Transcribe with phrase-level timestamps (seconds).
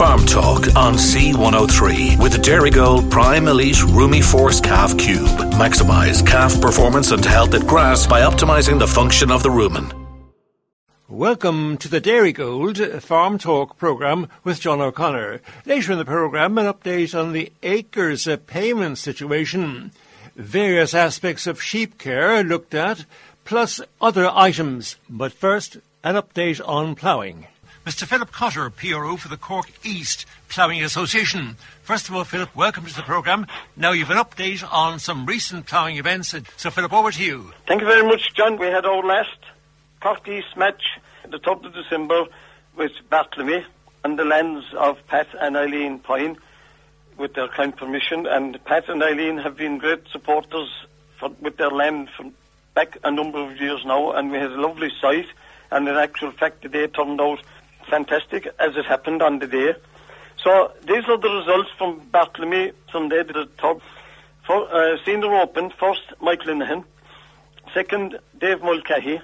[0.00, 5.28] Farm Talk on C103 with the Dairygold Prime Elite Rumi Force Calf Cube.
[5.60, 9.92] Maximize calf performance and health at grass by optimizing the function of the rumen.
[11.06, 15.42] Welcome to the Dairygold Farm Talk programme with John O'Connor.
[15.66, 19.92] Later in the programme, an update on the ACRES payment situation.
[20.34, 23.04] Various aspects of sheep care looked at,
[23.44, 24.96] plus other items.
[25.10, 27.48] But first, an update on ploughing.
[27.86, 28.06] Mr.
[28.06, 31.56] Philip Cotter, PRO for the Cork East Ploughing Association.
[31.82, 33.46] First of all, Philip, welcome to the programme.
[33.74, 36.34] Now you've an update on some recent ploughing events.
[36.58, 37.54] So, Philip, over to you.
[37.66, 38.58] Thank you very much, John.
[38.58, 39.38] We had our last
[40.02, 40.82] Cork East match,
[41.24, 42.26] at the 3rd of December,
[42.76, 43.64] with Bartlemy
[44.04, 46.36] and the lands of Pat and Eileen Pine,
[47.16, 48.26] with their kind permission.
[48.26, 50.68] And Pat and Eileen have been great supporters
[51.18, 52.34] for, with their land from
[52.74, 55.28] back a number of years now, and we had a lovely site.
[55.70, 57.40] And in actual fact, the day turned out
[57.90, 59.74] fantastic, as it happened on the day.
[60.42, 63.78] So these are the results from Bartlemy Sunday, the third.
[64.46, 66.84] For, uh, senior open, first Mike Linehan,
[67.74, 69.20] second Dave Mulcahy,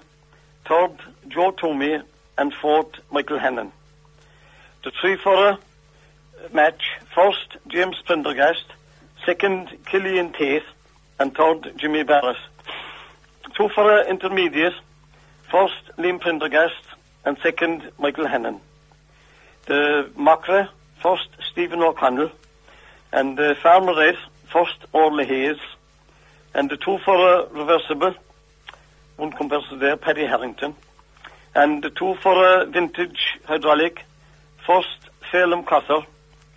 [0.66, 0.92] third
[1.28, 2.02] Joe Toomey,
[2.36, 3.72] and fourth Michael Hannon.
[4.84, 5.58] The three for
[6.52, 6.82] match,
[7.14, 8.66] first James Prendergast,
[9.24, 10.62] second Killian Tate,
[11.18, 12.36] and third Jimmy Barrett.
[13.56, 14.74] Two for intermediate,
[15.50, 16.84] first Liam Prendergast,
[17.26, 18.60] and second Michael Hannon.
[19.66, 20.68] The Macra,
[21.02, 22.30] first Stephen O'Connell,
[23.12, 24.16] and the Farmer Red,
[24.50, 25.58] first Orley Hayes,
[26.54, 28.14] and the two for a reversible,
[29.16, 30.74] one compressor there, Paddy Harrington,
[31.54, 34.04] and the two for a vintage hydraulic,
[34.64, 36.06] first Salem Cotter,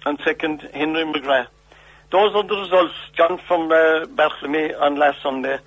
[0.06, 1.48] and second Henry McGrath.
[2.12, 4.06] Those are the results, John, from uh,
[4.80, 5.58] on last Sunday,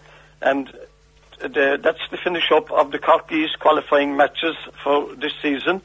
[0.41, 0.73] and
[1.49, 5.83] the, that's the finish up of the Cork qualifying matches for this season.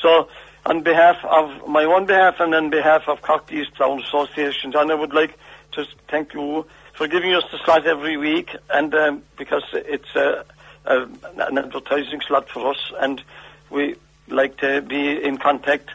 [0.00, 0.28] So,
[0.66, 4.90] on behalf of my own behalf and on behalf of Cork East Ploughing Association, John,
[4.90, 5.38] I would like
[5.72, 11.58] to thank you for giving us the slot every week, and um, because it's an
[11.58, 13.22] advertising slot for us, and
[13.70, 13.96] we
[14.28, 15.90] like to be in contact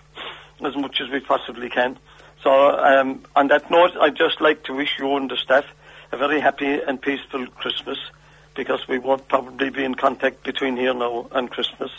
[0.63, 1.97] as much as we possibly can.
[2.41, 5.65] So, um, on that note, I'd just like to wish you and the staff
[6.11, 7.97] a very happy and peaceful Christmas
[8.55, 11.91] because we won't probably be in contact between here now and Christmas.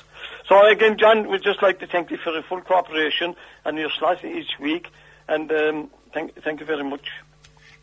[0.48, 3.90] So again, John, we'd just like to thank you for your full cooperation and your
[3.90, 4.88] slot each week,
[5.28, 7.08] and um, thank, thank you very much.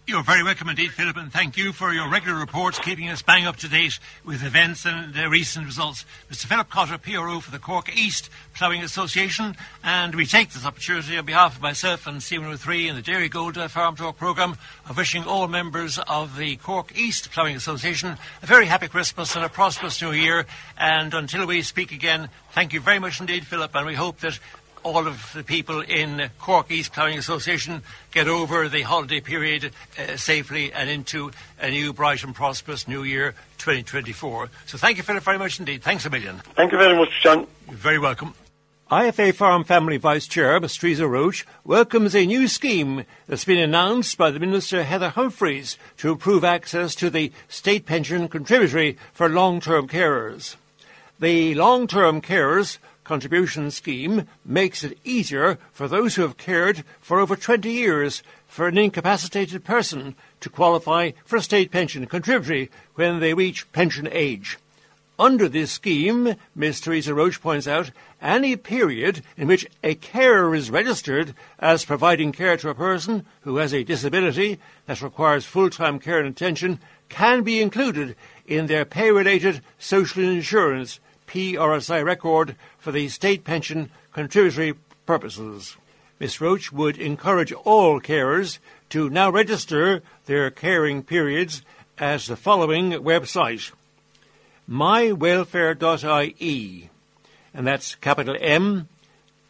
[0.05, 3.47] You're very welcome indeed, Philip, and thank you for your regular reports, keeping us bang
[3.47, 6.03] up to date with events and the recent results.
[6.29, 6.45] Mr.
[6.45, 11.25] Philip Cotter, PRO for the Cork East Ploughing Association, and we take this opportunity on
[11.25, 14.57] behalf of myself and C103 and the Dairygold Farm Talk programme
[14.89, 19.45] of wishing all members of the Cork East Ploughing Association a very happy Christmas and
[19.45, 20.45] a prosperous New Year.
[20.77, 24.37] And until we speak again, thank you very much indeed, Philip, and we hope that
[24.83, 30.17] all of the people in Cork East Ploughing Association get over the holiday period uh,
[30.17, 34.49] safely and into a new bright and prosperous new year 2024.
[34.66, 35.81] So thank you, Philip, very much indeed.
[35.81, 36.38] Thanks a million.
[36.55, 37.47] Thank you very much, John.
[37.67, 38.33] You're very welcome.
[38.91, 40.75] IFA Farm Family Vice Chair, Ms.
[40.75, 46.11] Teresa Roche, welcomes a new scheme that's been announced by the Minister Heather Humphreys to
[46.11, 50.57] improve access to the state pension contributory for long-term carers.
[51.19, 57.35] The long-term carers contribution scheme makes it easier for those who have cared for over
[57.35, 63.33] 20 years for an incapacitated person to qualify for a state pension contributory when they
[63.33, 64.57] reach pension age.
[65.19, 66.81] Under this scheme, Ms.
[66.81, 72.57] Teresa Roche points out, any period in which a carer is registered as providing care
[72.57, 77.61] to a person who has a disability that requires full-time care and attention can be
[77.61, 78.15] included
[78.47, 80.99] in their pay-related social insurance
[81.33, 84.75] PRSI record for the state pension contributory
[85.07, 85.75] purposes.
[86.19, 86.39] Ms.
[86.39, 91.63] Roche would encourage all carers to now register their caring periods
[91.97, 93.71] at the following website
[94.69, 96.89] mywelfare.ie,
[97.53, 98.88] and that's capital M,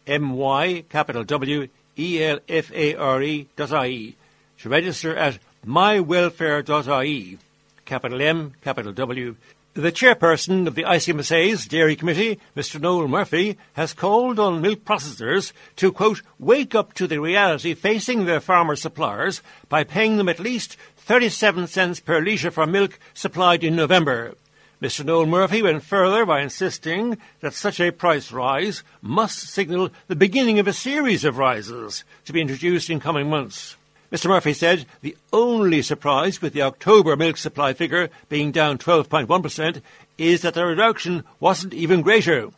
[0.06, 1.68] M Y, capital W,
[1.98, 4.16] E L F A R E dot IE.
[4.60, 7.38] To register at mywelfare.ie,
[7.84, 9.36] capital M, capital W,
[9.74, 12.80] the chairperson of the ICMSA's Dairy Committee, Mr.
[12.80, 18.24] Noel Murphy, has called on milk processors to, quote, wake up to the reality facing
[18.24, 23.64] their farmer suppliers by paying them at least 37 cents per litre for milk supplied
[23.64, 24.36] in November.
[24.80, 25.04] Mr.
[25.04, 30.60] Noel Murphy went further by insisting that such a price rise must signal the beginning
[30.60, 33.76] of a series of rises to be introduced in coming months.
[34.12, 34.26] Mr.
[34.26, 39.80] Murphy said the only surprise with the October milk supply figure being down 12.1%
[40.18, 42.50] is that the reduction wasn't even greater.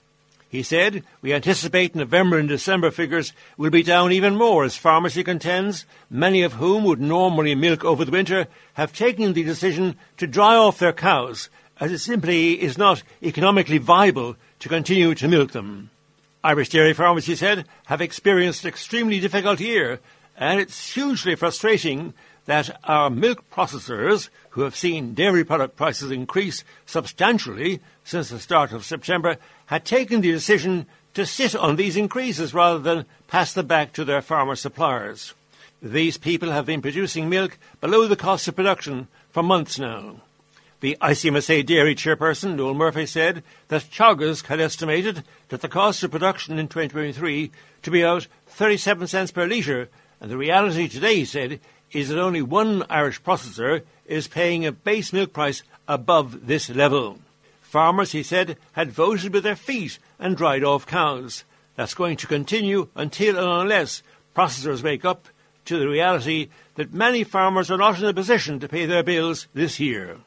[0.48, 5.25] He said, We anticipate November and December figures will be down even more as pharmacy
[5.25, 10.26] contends, many of whom would normally milk over the winter have taken the decision to
[10.26, 15.52] dry off their cows as it simply is not economically viable to continue to milk
[15.52, 15.90] them.
[16.42, 20.00] Irish dairy farmers, he said, have experienced an extremely difficult year,
[20.37, 22.15] and it's hugely frustrating
[22.47, 28.73] that our milk processors, who have seen dairy product prices increase substantially since the start
[28.73, 29.37] of September,
[29.67, 34.05] had taken the decision to sit on these increases rather than pass them back to
[34.05, 35.35] their farmer suppliers.
[35.83, 40.17] These people have been producing milk below the cost of production for months now.
[40.81, 46.11] The ICMSA dairy chairperson, Noel Murphy, said that Teagasc had estimated that the cost of
[46.11, 47.50] production in 2023
[47.83, 49.88] to be out 37 cents per litre,
[50.20, 51.60] and the reality today, he said,
[51.92, 57.18] is that only one Irish processor is paying a base milk price above this level.
[57.62, 61.44] Farmers, he said, had voted with their feet and dried off cows.
[61.74, 64.02] That's going to continue until and unless
[64.34, 65.28] processors wake up
[65.66, 69.46] to the reality that many farmers are not in a position to pay their bills
[69.52, 70.18] this year.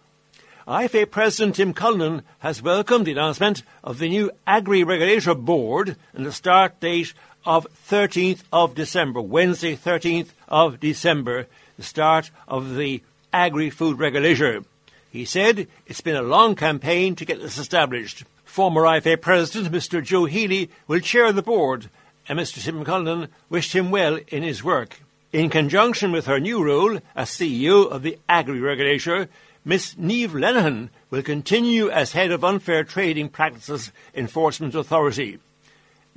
[0.68, 6.26] IFA President Tim Cullinan has welcomed the announcement of the new Agri Regulator Board and
[6.26, 7.14] the start date
[7.50, 11.48] of 13th of December, Wednesday 13th of December,
[11.78, 13.02] the start of the
[13.34, 14.64] Agri Food Regulator.
[15.10, 18.24] He said it's been a long campaign to get this established.
[18.46, 21.90] Former IFA President Mr Joe Healy will chair the board,
[22.28, 25.02] and Mr Tim Cullinan wished him well in his work.
[25.34, 29.28] In conjunction with her new role as CEO of the Agri Regulator,
[29.66, 35.40] Miss Niamh Lenihan will continue as head of Unfair Trading Practices Enforcement Authority.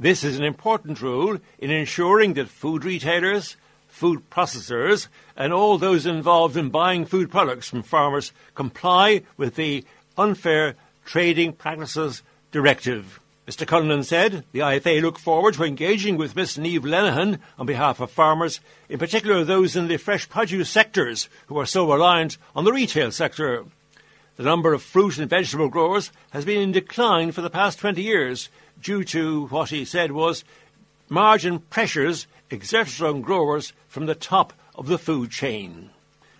[0.02, 3.56] This is an important role in ensuring that food retailers,
[3.86, 5.06] food processors,
[5.36, 9.84] and all those involved in buying food products from farmers comply with the
[10.18, 13.20] Unfair Trading Practices Directive.
[13.46, 13.64] Mr.
[13.64, 18.10] Cullinan said the IFA look forward to engaging with Miss Niamh Lenihan on behalf of
[18.10, 18.58] farmers,
[18.88, 23.12] in particular those in the fresh produce sectors who are so reliant on the retail
[23.12, 23.66] sector.
[24.36, 28.02] The number of fruit and vegetable growers has been in decline for the past 20
[28.02, 28.48] years
[28.82, 30.44] due to what he said was
[31.08, 35.90] margin pressures exerted on growers from the top of the food chain.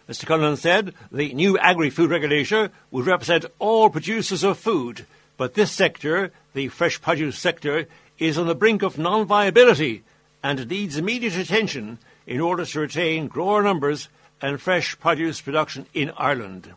[0.08, 0.26] Mr.
[0.26, 5.06] Cullinan said the new agri-food regulator would represent all producers of food,
[5.36, 7.86] but this sector, the fresh produce sector,
[8.18, 10.02] is on the brink of non-viability
[10.42, 14.08] and needs immediate attention in order to retain grower numbers
[14.40, 16.72] and fresh produce production in Ireland.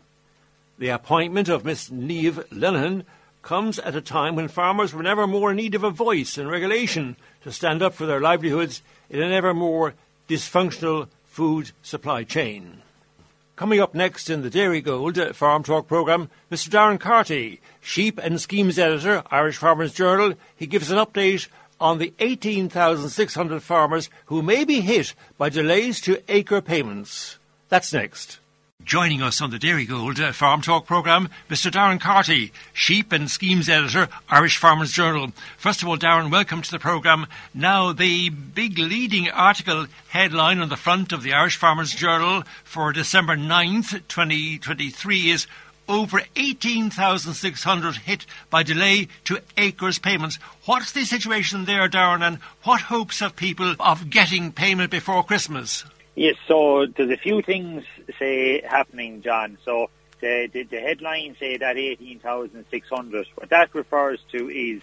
[0.78, 3.04] The appointment of Miss Niamh Lenihan
[3.46, 6.50] comes at a time when farmers were never more in need of a voice and
[6.50, 9.94] regulation to stand up for their livelihoods in an ever more
[10.28, 12.82] dysfunctional food supply chain.
[13.54, 18.40] Coming up next in the Dairygold uh, Farm Talk programme, Mr Darren Carty, Sheep and
[18.40, 20.34] Schemes Editor, Irish Farmers Journal.
[20.56, 21.46] He gives an update
[21.80, 27.38] on the 18,600 farmers who may be hit by delays to acre payments.
[27.68, 28.40] That's next.
[28.86, 33.68] Joining us on the Dairygold uh, Farm Talk programme, Mr Darren Carty, Sheep and Schemes
[33.68, 35.32] Editor, Irish Farmers Journal.
[35.58, 37.26] First of all, Darren, welcome to the programme.
[37.52, 42.92] Now, the big leading article headline on the front of the Irish Farmers Journal for
[42.92, 45.48] December 9th, 2023 is
[45.88, 50.38] over 18,600 hit by delay to ACRES payments.
[50.64, 55.84] What's the situation there, Darren, and what hopes have people of getting payment before Christmas?
[56.16, 57.84] Yes, so there's a few things
[58.18, 59.58] say happening, John.
[59.66, 63.26] So the the, the headlines say that eighteen thousand six hundred.
[63.34, 64.80] What that refers to is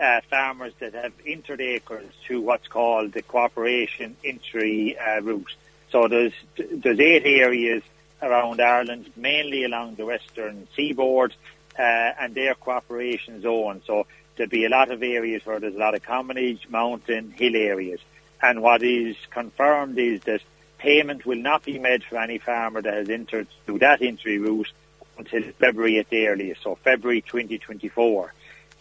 [0.00, 5.52] uh, farmers that have entered ACRES to what's called the cooperation entry uh, route.
[5.90, 7.82] So there's there's eight areas
[8.22, 11.34] around Ireland, mainly along the western seaboard,
[11.76, 13.82] uh, and their cooperation zone.
[13.88, 17.56] So there'll be a lot of areas where there's a lot of commonage, mountain, hill
[17.56, 17.98] areas.
[18.40, 20.42] And what is confirmed is that
[20.80, 24.72] payment will not be made for any farmer that has entered through that entry route
[25.18, 28.32] until February at the earliest, so February 2024.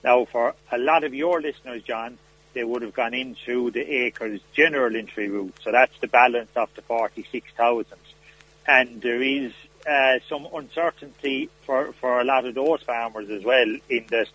[0.03, 2.17] Now, for a lot of your listeners, John,
[2.53, 6.73] they would have gone into the ACRES general entry route, so that's the balance of
[6.75, 7.97] the 46,000.
[8.65, 9.51] And there is
[9.85, 14.29] uh, some uncertainty for, for a lot of those farmers as well in that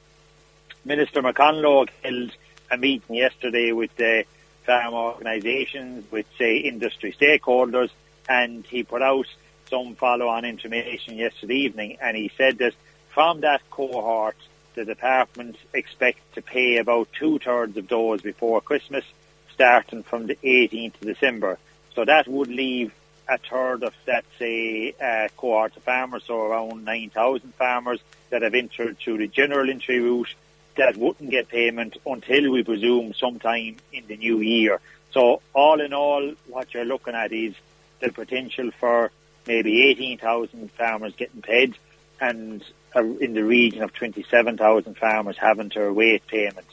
[0.85, 2.33] Minister McConalogue held
[2.71, 4.25] a meeting yesterday with the
[4.64, 7.90] farm organisations, with say industry stakeholders,
[8.28, 9.26] and he put out
[9.68, 12.75] some follow-on information yesterday evening, and he said that
[13.11, 14.37] from that cohort,
[14.75, 19.04] the department expects to pay about two-thirds of those before Christmas,
[19.52, 21.59] starting from the 18th of December.
[21.94, 22.92] So that would leave
[23.28, 28.54] a third of that, say, uh, cohort of farmers, so around 9,000 farmers that have
[28.54, 30.35] entered through the general entry route
[30.76, 34.81] that wouldn't get payment until we presume sometime in the new year.
[35.12, 37.54] So all in all, what you're looking at is
[38.00, 39.11] the potential for
[39.47, 41.76] maybe 18,000 farmers getting paid
[42.21, 42.62] and
[42.97, 46.66] uh, in the region of 27,000 farmers having to await payment.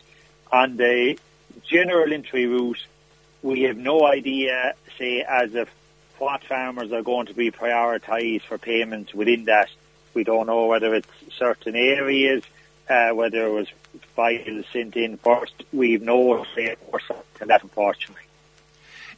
[0.51, 1.17] On the
[1.63, 2.85] general entry route,
[3.41, 5.67] we have no idea, say, as of
[6.17, 9.69] what farmers are going to be prioritised for payments within that.
[10.13, 12.43] We don't know whether it's certain areas,
[12.91, 13.67] uh, whether it was
[14.15, 15.53] files sent in first.
[15.71, 18.23] We've no say or something that, unfortunately.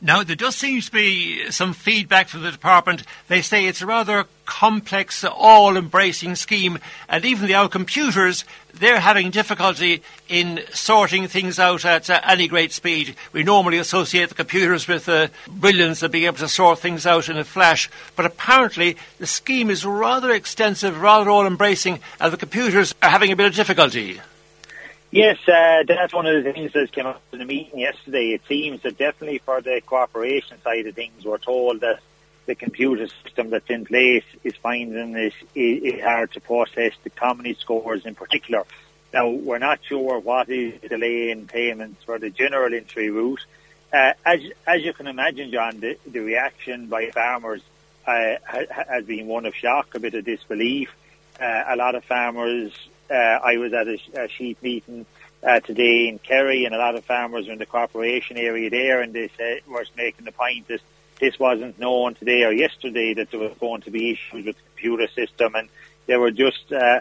[0.05, 3.03] Now, there does seem to be some feedback from the department.
[3.29, 8.43] They say it's a rather complex, all-embracing scheme, and even the our computers,
[8.73, 13.15] they're having difficulty in sorting things out at uh, any great speed.
[13.31, 17.05] We normally associate the computers with the uh, brilliance of being able to sort things
[17.05, 22.35] out in a flash, but apparently the scheme is rather extensive, rather all-embracing, and the
[22.35, 24.19] computers are having a bit of difficulty.
[25.13, 28.31] Yes, uh, that's one of the things that came up in the meeting yesterday.
[28.31, 31.99] It seems that definitely for the cooperation side of things, we're told that
[32.47, 37.53] the computer system that's in place is finding it, it hard to process the comedy
[37.53, 38.63] scores in particular.
[39.13, 43.45] Now, we're not sure what is the delay in payments for the general entry route.
[43.93, 47.61] Uh, as, as you can imagine, John, the, the reaction by farmers
[48.07, 50.89] uh, has been one of shock, a bit of disbelief.
[51.39, 52.73] Uh, a lot of farmers
[53.13, 55.05] uh, I was at a, a sheep meeting
[55.43, 59.01] uh, today in Kerry, and a lot of farmers are in the corporation area there,
[59.01, 60.81] and they said was making the point that
[61.19, 64.61] this wasn't known today or yesterday that there was going to be issues with the
[64.75, 65.69] computer system, and
[66.07, 66.99] they were just, uh,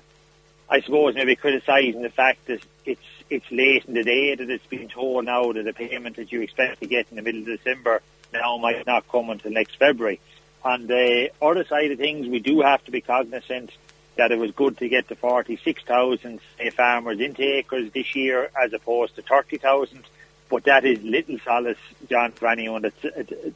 [0.69, 3.01] I suppose, maybe criticising the fact that it's
[3.31, 6.43] it's late in the day that it's been told now that the payment that you
[6.43, 8.03] expect to get in the middle of December
[8.33, 10.21] now might not come until next February.
[10.65, 13.71] On the other side of things, we do have to be cognizant
[14.17, 16.41] that it was good to get to 46,000
[16.75, 20.05] farmers into ACRES this year as opposed to 30,000.
[20.49, 21.79] But that is little solace,
[22.11, 23.07] John, for anyone that's,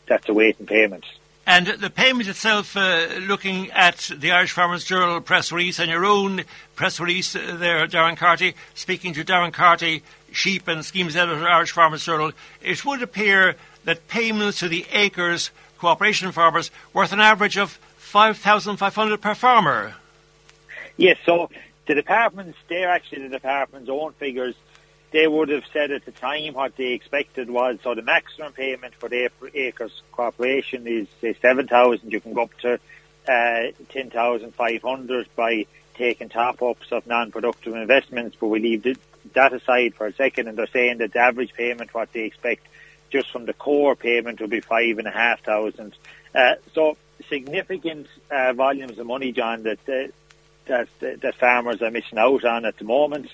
[0.06, 1.04] that's awaiting payment.
[1.48, 6.04] And the payment itself, uh, looking at the Irish Farmers Journal press release and your
[6.04, 6.42] own
[6.74, 11.70] press release uh, there, Darren Carty, speaking to Darren Carty, Sheep and Schemes Editor, Irish
[11.70, 17.56] Farmers Journal, it would appear that payments to the ACRES cooperation farmers worth an average
[17.56, 19.94] of 5,500 per farmer.
[20.96, 21.50] Yes, so
[21.86, 24.54] the departments, they're actually the department's own figures.
[25.12, 28.94] They would have said at the time what they expected was, so the maximum payment
[28.94, 32.10] for the ACRES cooperation is say 7,000.
[32.10, 32.80] You can go up to
[33.28, 38.98] uh, 10,500 by taking top-ups of non-productive investments, but we leave
[39.34, 42.66] that aside for a second, and they're saying that the average payment, what they expect
[43.10, 45.94] just from the core payment, will be five and a half thousand.
[46.34, 46.96] Uh, so
[47.28, 50.12] significant uh, volumes of money, John, that
[50.66, 53.30] that that farmers are missing out on at the moment.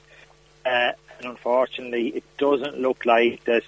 [0.65, 3.63] Uh, and unfortunately, it doesn't look like that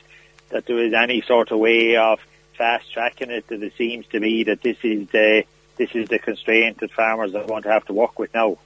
[0.50, 2.20] that there is any sort of way of
[2.56, 3.48] fast tracking it.
[3.48, 5.44] That it seems to be that this is the
[5.76, 8.58] this is the constraint that farmers are going to have to work with now.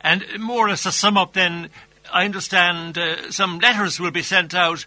[0.00, 1.70] And more or less to sum up, then
[2.12, 4.86] I understand uh, some letters will be sent out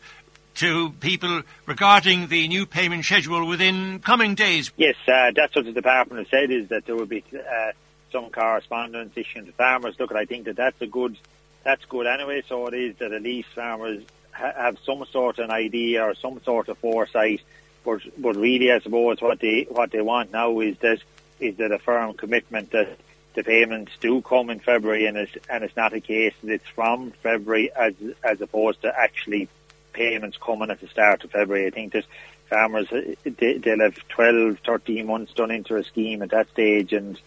[0.55, 4.71] to people regarding the new payment schedule within coming days.
[4.77, 6.51] Yes, uh, that's what the department has said.
[6.51, 7.23] Is that there will be.
[7.33, 7.71] Uh,
[8.11, 9.99] some correspondence issuing to farmers.
[9.99, 11.17] Look, I think that that's a good,
[11.63, 12.43] that's good anyway.
[12.47, 16.15] So it is that at least farmers ha- have some sort of an idea or
[16.15, 17.41] some sort of foresight.
[17.83, 20.99] But but really, I suppose what they what they want now is that
[21.39, 22.97] is that a firm commitment that
[23.33, 26.67] the payments do come in February, and it's and it's not a case that it's
[26.67, 29.47] from February as as opposed to actually
[29.93, 31.67] payments coming at the start of February.
[31.67, 32.05] I think that
[32.49, 32.87] farmers
[33.23, 37.19] they, they'll have 12, 13 months done into a scheme at that stage, and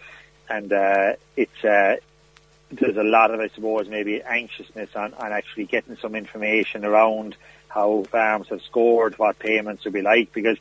[0.49, 1.97] and uh, it's uh,
[2.71, 7.37] there's a lot of, I suppose, maybe anxiousness on, on actually getting some information around
[7.69, 10.59] how farms have scored, what payments will be like, because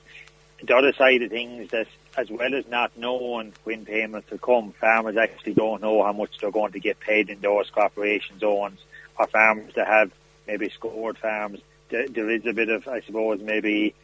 [0.64, 4.72] the other side of things that as well as not knowing when payments will come,
[4.74, 8.80] farmers actually don't know how much they're going to get paid in those cooperation zones,
[9.18, 10.12] or farmers that have
[10.48, 11.60] maybe scored farms.
[11.90, 13.96] There, there is a bit of, I suppose, maybe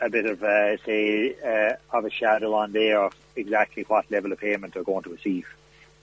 [0.00, 4.32] a bit of, uh, say, uh, of a shadow on there of exactly what level
[4.32, 5.46] of payment they're going to receive.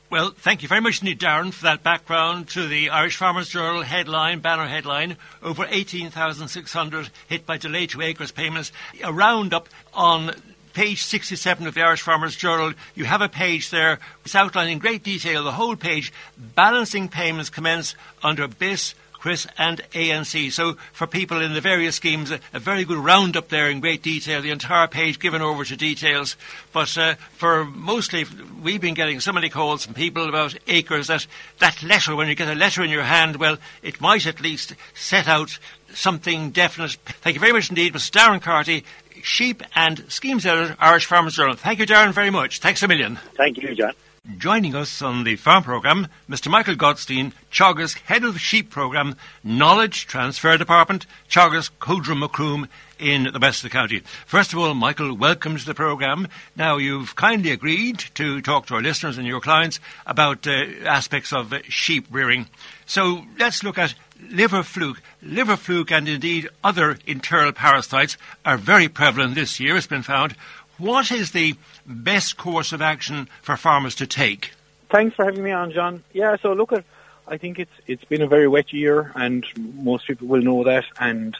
[0.09, 3.81] Well, thank you very much indeed, Darren, for that background to the Irish Farmers Journal
[3.81, 5.17] headline, banner headline.
[5.43, 8.71] Over 18,600 hit by delay to ACRES payments.
[9.03, 10.31] A roundup on
[10.71, 12.73] page 67 of the Irish Farmers Journal.
[12.95, 13.99] You have a page there.
[14.23, 16.13] It's outlining in great detail the whole page.
[16.37, 20.51] Balancing payments commence under BISS CRISS and ANC.
[20.51, 24.01] So for people in the various schemes, a, a, very good roundup there in great
[24.01, 26.35] detail, the entire page given over to details.
[26.71, 28.25] But uh, for mostly,
[28.61, 31.27] we've been getting so many calls from people about ACRES that
[31.59, 34.75] that letter, when you get a letter in your hand, well, it might at least
[34.93, 35.59] set out
[35.93, 36.97] something definite.
[37.21, 38.11] Thank you very much indeed, Mr.
[38.11, 38.83] Darren Carty,
[39.23, 41.55] Sheep and Schemes Editor, Irish Farmers Journal.
[41.55, 42.59] Thank you, Darren, very much.
[42.59, 43.19] Thanks a million.
[43.35, 43.93] Thank you, John.
[44.35, 46.51] Joining us on the farm programme, Mr.
[46.51, 52.67] Michael Gottstein, Teagasc Head of Sheep Programme, Knowledge Transfer Department, Teagasc Codrum Macroom
[52.99, 54.01] in the west of the county.
[54.25, 56.27] First of all, Michael, welcome to the programme.
[56.57, 61.31] Now, you've kindly agreed to talk to our listeners and your clients about uh, aspects
[61.31, 62.47] of uh, sheep rearing.
[62.85, 63.95] So let's look at
[64.29, 65.01] liver fluke.
[65.21, 70.35] Liver fluke and indeed other internal parasites are very prevalent this year, it's been found.
[70.77, 71.55] What is the
[71.85, 74.51] best course of action for farmers to take?
[74.89, 76.03] Thanks for having me on, John.
[76.13, 76.85] Yeah, so look at,
[77.27, 80.85] I think it's it's been a very wet year, and most people will know that.
[80.99, 81.35] And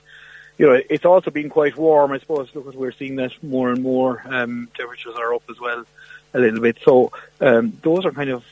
[0.58, 2.12] you know, it's also been quite warm.
[2.12, 2.50] I suppose.
[2.54, 4.22] Look, at we're seeing that more and more.
[4.26, 5.86] Um, temperatures are up as well,
[6.34, 6.78] a little bit.
[6.84, 8.44] So um, those are kind of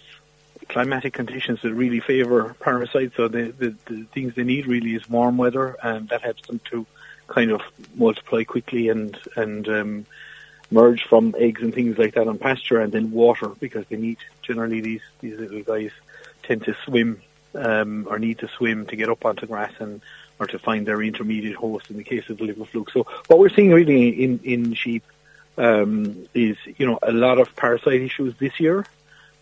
[0.69, 3.15] climatic conditions that really favour parasites.
[3.15, 6.61] So the, the the things they need really is warm weather, and that helps them
[6.71, 6.85] to
[7.27, 7.61] kind of
[7.95, 10.05] multiply quickly and and um,
[10.71, 14.17] merge from eggs and things like that on pasture and then water because they need
[14.41, 15.91] generally these these little guys
[16.43, 17.21] tend to swim
[17.55, 20.01] um, or need to swim to get up onto grass and
[20.39, 22.91] or to find their intermediate host in the case of the liver fluke.
[22.91, 25.03] So what we're seeing really in in sheep
[25.57, 28.85] um, is you know a lot of parasite issues this year.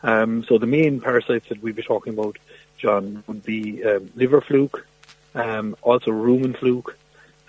[0.03, 2.37] Um, so the main parasites that we'd be talking about,
[2.77, 4.85] John, would be um, liver fluke,
[5.33, 6.97] um, also rumen fluke,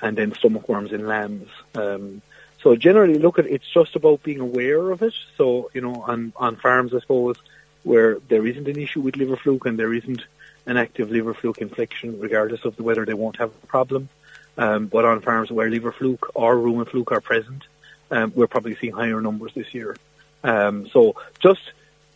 [0.01, 1.49] and then stomach worms in lambs.
[1.75, 2.23] Um,
[2.65, 5.13] so generally, look at it's just about being aware of it.
[5.37, 7.37] So you know, on on farms, I suppose,
[7.83, 10.23] where there isn't an issue with liver fluke and there isn't
[10.65, 14.09] an active liver fluke infection, regardless of the weather, they won't have a problem.
[14.57, 17.65] Um, but on farms where liver fluke or rumen fluke are present,
[18.11, 19.95] um, we're probably seeing higher numbers this year.
[20.43, 21.61] Um, so just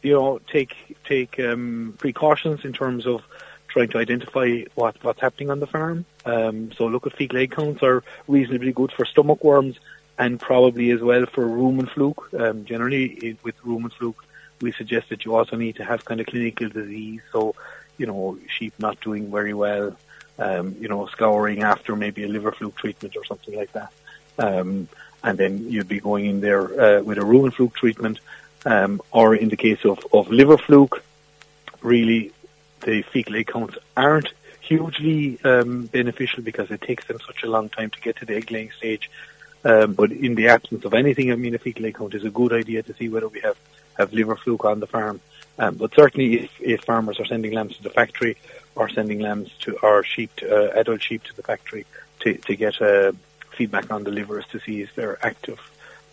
[0.03, 0.75] you know, take
[1.05, 3.23] take um, precautions in terms of
[3.67, 6.07] trying to identify what what's happening on the farm.
[6.25, 9.79] Um, so look at fecal egg counts are reasonably good for stomach worms
[10.19, 12.29] and probably as well for rumen fluke.
[12.35, 14.25] Um, generally, with rumen fluke,
[14.61, 17.21] we suggest that you also need to have kind of clinical disease.
[17.33, 17.55] So,
[17.97, 19.97] you know, sheep not doing very well,
[20.39, 23.93] um, you know, scouring after maybe a liver fluke treatment or something like that.
[24.39, 24.89] Um,
[25.23, 28.19] and then you'd be going in there uh, with a rumen fluke treatment,
[28.67, 31.03] um, or in the case of, of liver fluke,
[31.81, 32.33] really
[32.81, 37.69] the fecal egg counts aren't hugely um, beneficial because it takes them such a long
[37.69, 39.11] time to get to the egg laying stage
[39.65, 42.31] um, but in the absence of anything, I mean, a fecal egg count is a
[42.31, 43.57] good idea to see whether we have,
[43.97, 45.21] have liver fluke on the farm.
[45.59, 48.37] Um, but certainly, if, if farmers are sending lambs to the factory
[48.77, 51.85] or sending lambs to or sheep, to, uh, adult sheep to the factory
[52.21, 53.13] to, to get uh,
[53.51, 55.59] feedback on the livers to see is there active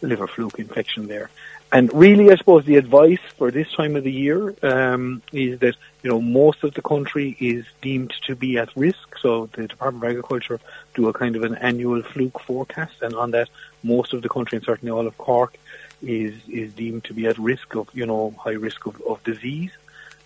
[0.02, 1.30] liver fluke infection there.
[1.72, 5.76] And really, I suppose the advice for this time of the year um, is that
[6.06, 9.18] you know most of the country is deemed to be at risk.
[9.20, 10.60] So the Department of Agriculture
[10.94, 13.50] do a kind of an annual fluke forecast, and on that,
[13.82, 15.58] most of the country, and certainly all of Cork,
[16.04, 19.72] is is deemed to be at risk of you know high risk of, of disease.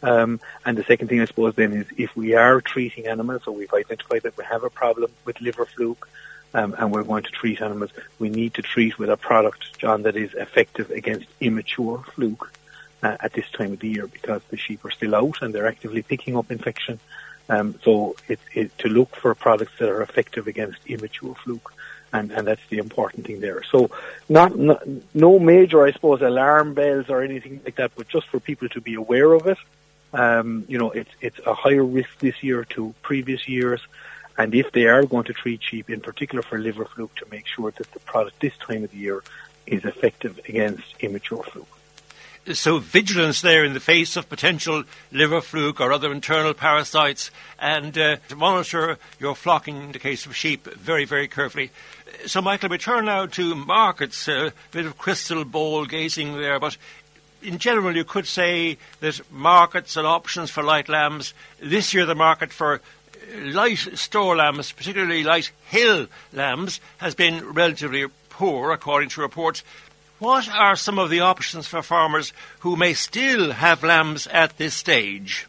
[0.04, 3.54] Um, and the second thing, I suppose, then is if we are treating animals, so
[3.54, 6.10] we've identified that we have a problem with liver fluke,
[6.54, 10.04] um, and we're going to treat animals, we need to treat with a product, John,
[10.04, 12.52] that is effective against immature fluke
[13.04, 15.68] uh, at this time of the year because the sheep are still out and they're
[15.68, 17.00] actively picking up infection.
[17.48, 21.74] Um, so it's it, to look for products that are effective against immature fluke.
[22.12, 23.62] And, and that's the important thing there.
[23.64, 23.92] So,
[24.28, 24.82] not, not
[25.14, 28.82] no major, I suppose, alarm bells or anything like that, but just for people to
[28.82, 29.60] be aware of it.
[30.12, 33.80] Um, you know, it's it's a higher risk this year to previous years.
[34.40, 37.46] And if they are going to treat sheep, in particular for liver fluke, to make
[37.46, 39.22] sure that the product this time of the year
[39.68, 41.79] is effective against immature fluke.
[42.52, 47.96] So vigilance there in the face of potential liver fluke or other internal parasites, and
[47.96, 51.70] uh, to monitor your flocking in the case of sheep very, very carefully.
[52.26, 54.28] So, Michael, we turn now to markets.
[54.28, 56.76] A uh, bit of crystal ball gazing there, but
[57.44, 61.36] in general, you could say that markets and options for light lambs.
[61.60, 62.82] This year, the market for
[63.36, 69.64] light store lambs, particularly light hill lambs, has been relatively poor, according to reports.
[70.20, 74.74] What are some of the options for farmers who may still have lambs at this
[74.74, 75.48] stage?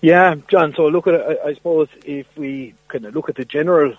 [0.00, 0.74] Yeah, John.
[0.74, 3.94] So look at I, I suppose if we kind of look at the general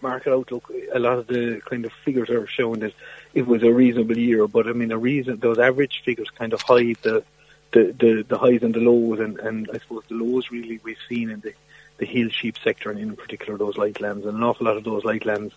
[0.00, 2.94] market outlook, a lot of the kind of figures are showing that
[3.34, 4.46] it was a reasonable year.
[4.46, 7.24] But I mean, a reason those average figures kind of hide the
[7.72, 10.96] the, the, the highs and the lows, and, and I suppose the lows really we've
[11.08, 11.52] seen in the
[11.98, 14.24] the hill sheep sector, and in particular those light lambs.
[14.24, 15.52] And an awful lot of those light lambs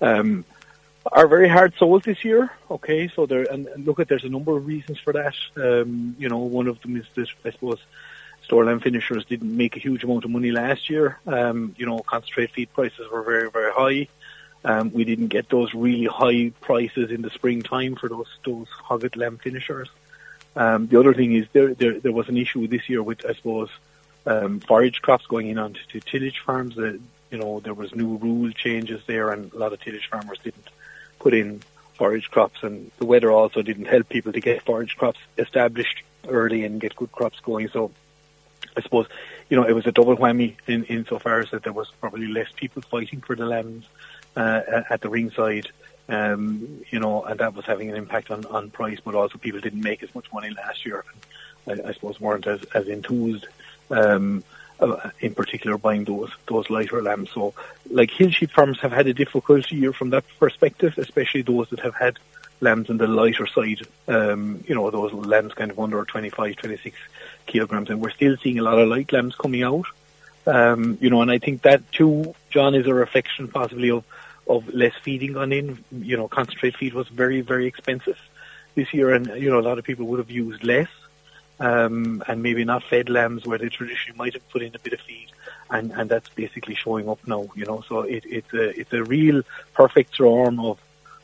[0.00, 0.44] um,
[1.10, 2.50] are very hard sold this year.
[2.70, 5.34] Okay, so there and, and look at there's a number of reasons for that.
[5.56, 7.80] Um, you know, one of them is that I suppose
[8.44, 11.18] store lamb finishers didn't make a huge amount of money last year.
[11.26, 14.08] Um, you know, concentrate feed prices were very very high.
[14.64, 19.16] Um, we didn't get those really high prices in the springtime for those those hogget
[19.16, 19.88] lamb finishers.
[20.54, 23.32] Um, the other thing is there, there there was an issue this year with I
[23.34, 23.70] suppose
[24.26, 26.76] um, forage crops going in onto to tillage farms.
[26.76, 30.38] That you know there was new rule changes there, and a lot of tillage farmers
[30.44, 30.68] didn't
[31.22, 31.62] put in
[31.94, 36.64] forage crops, and the weather also didn't help people to get forage crops established early
[36.64, 37.68] and get good crops going.
[37.68, 37.92] So
[38.76, 39.06] I suppose
[39.48, 42.50] you know it was a double whammy in insofar as that there was probably less
[42.56, 43.86] people fighting for the lambs
[44.36, 45.68] uh, at the ringside.
[46.08, 49.60] Um, you know, and that was having an impact on, on price, but also people
[49.60, 51.04] didn't make as much money last year.
[51.68, 53.46] I, I suppose weren't as, as enthused,
[53.88, 54.42] um,
[54.82, 57.30] uh, in particular buying those those lighter lambs.
[57.30, 57.54] So,
[57.90, 61.80] like hill sheep farms have had a difficult year from that perspective, especially those that
[61.80, 62.18] have had
[62.60, 63.82] lambs on the lighter side.
[64.08, 66.96] Um, you know, those lambs kind of under 25, 26
[67.46, 69.86] kilograms, and we're still seeing a lot of light lambs coming out.
[70.46, 74.04] Um, you know, and I think that too, John, is a reflection possibly of
[74.48, 75.84] of less feeding on in.
[75.92, 78.18] You know, concentrate feed was very, very expensive
[78.74, 80.88] this year, and you know a lot of people would have used less,
[81.60, 84.92] um, and maybe not fed lambs where they traditionally might have put in a bit
[84.92, 85.28] of feed,
[85.70, 87.48] and and that's basically showing up now.
[87.54, 89.42] You know, so it, it's a it's a real
[89.74, 90.78] perfect storm of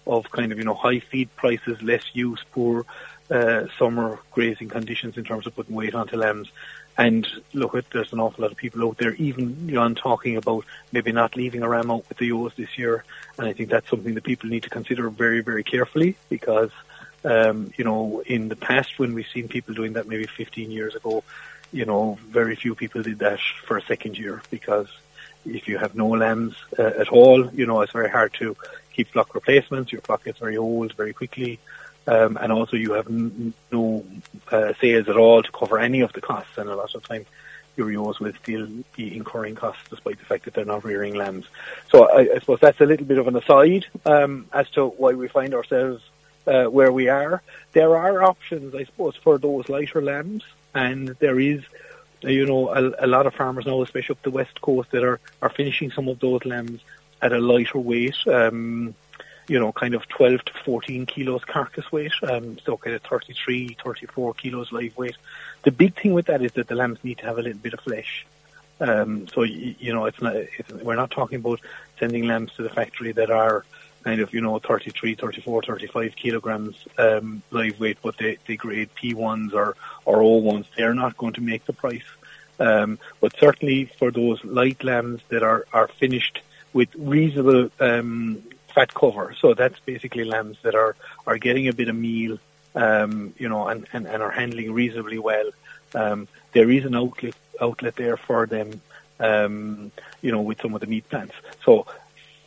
[0.06, 2.86] of kind of you know high feed prices, less use, poor
[3.30, 6.50] uh, summer grazing conditions in terms of putting weight onto lambs,
[6.98, 10.64] and look, at there's an awful lot of people out there, even John, talking about
[10.90, 13.04] maybe not leaving a ram out with the ewes this year.
[13.38, 16.72] And I think that's something that people need to consider very, very carefully because,
[17.24, 20.94] um, you know, in the past when we've seen people doing that maybe 15 years
[20.94, 21.22] ago,
[21.72, 24.88] you know, very few people did that for a second year because
[25.44, 28.56] if you have no lambs uh, at all, you know, it's very hard to
[28.92, 29.92] keep flock replacements.
[29.92, 31.58] Your flock gets very old very quickly
[32.08, 34.04] um, and also you have n- no
[34.50, 37.26] uh, sales at all to cover any of the costs, and a lot of time
[37.76, 41.46] your ewes will still be incurring costs despite the fact that they're not rearing lambs.
[41.90, 45.12] So I, I suppose that's a little bit of an aside um, as to why
[45.12, 46.02] we find ourselves
[46.48, 47.42] uh, where we are.
[47.72, 51.62] There are options, I suppose, for those lighter lambs, and there is
[52.22, 55.20] you know, a, a, lot of farmers now, especially up the west coast, that are,
[55.40, 56.80] are finishing some of those lambs
[57.22, 58.16] at a lighter weight.
[58.26, 58.94] Um,
[59.48, 63.78] you know, kind of 12 to 14 kilos carcass weight, um, so kind of 33,
[63.82, 65.16] 34 kilos live weight.
[65.62, 67.72] The big thing with that is that the lambs need to have a little bit
[67.72, 68.26] of flesh.
[68.78, 71.60] Um, so, you, you know, it's not, it's, we're not talking about
[71.98, 73.64] sending lambs to the factory that are
[74.08, 78.88] kind of, you know, 33, 34, 35 kilograms um, live weight, but they, they grade
[78.98, 80.64] P1s or, or O1s.
[80.76, 82.08] They're not going to make the price.
[82.58, 86.40] Um, but certainly for those light lambs that are, are finished
[86.72, 88.42] with reasonable um,
[88.74, 89.34] fat cover.
[89.38, 92.38] So that's basically lambs that are, are getting a bit of meal,
[92.74, 95.50] um, you know, and, and, and are handling reasonably well.
[95.94, 98.80] Um, there is an outlet, outlet there for them,
[99.20, 99.92] um,
[100.22, 101.34] you know, with some of the meat plants.
[101.62, 101.86] So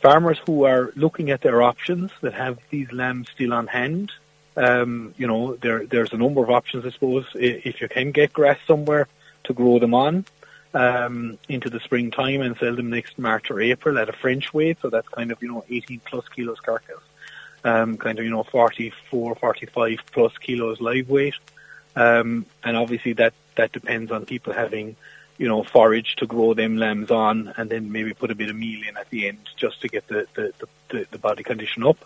[0.02, 4.12] farmers who are looking at their options that have these lambs still on hand,
[4.56, 7.26] um, you know, there, there's a number of options, I suppose.
[7.34, 9.08] If you can get grass somewhere
[9.44, 10.26] to grow them on,
[10.74, 14.78] um, into the springtime and sell them next March or April at a French weight.
[14.80, 17.00] So that's kind of, you know, 18 plus kilos carcass.
[17.64, 21.34] Um, kind of, you know, 44, 45 plus kilos live weight.
[21.94, 24.96] Um, and obviously that, that depends on people having,
[25.38, 28.56] you know, forage to grow them lambs on and then maybe put a bit of
[28.56, 30.52] meal in at the end just to get the, the,
[30.90, 32.04] the, the body condition up.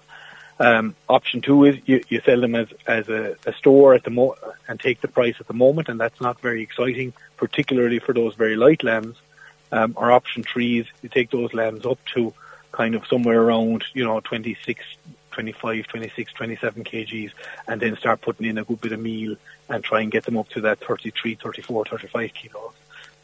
[0.59, 4.11] Um, option two is you, you sell them as, as a, a store at the
[4.11, 4.37] mo-
[4.69, 8.35] and take the price at the moment, and that's not very exciting, particularly for those
[8.35, 9.17] very light lambs.
[9.71, 12.33] Um, or option three is you take those lambs up to
[12.73, 14.83] kind of somewhere around, you know, 26,
[15.33, 17.33] 25, 26, 27 kgs,
[17.69, 19.37] and then start putting in a good bit of meal
[19.69, 22.73] and try and get them up to that 33, 34, 35 kilos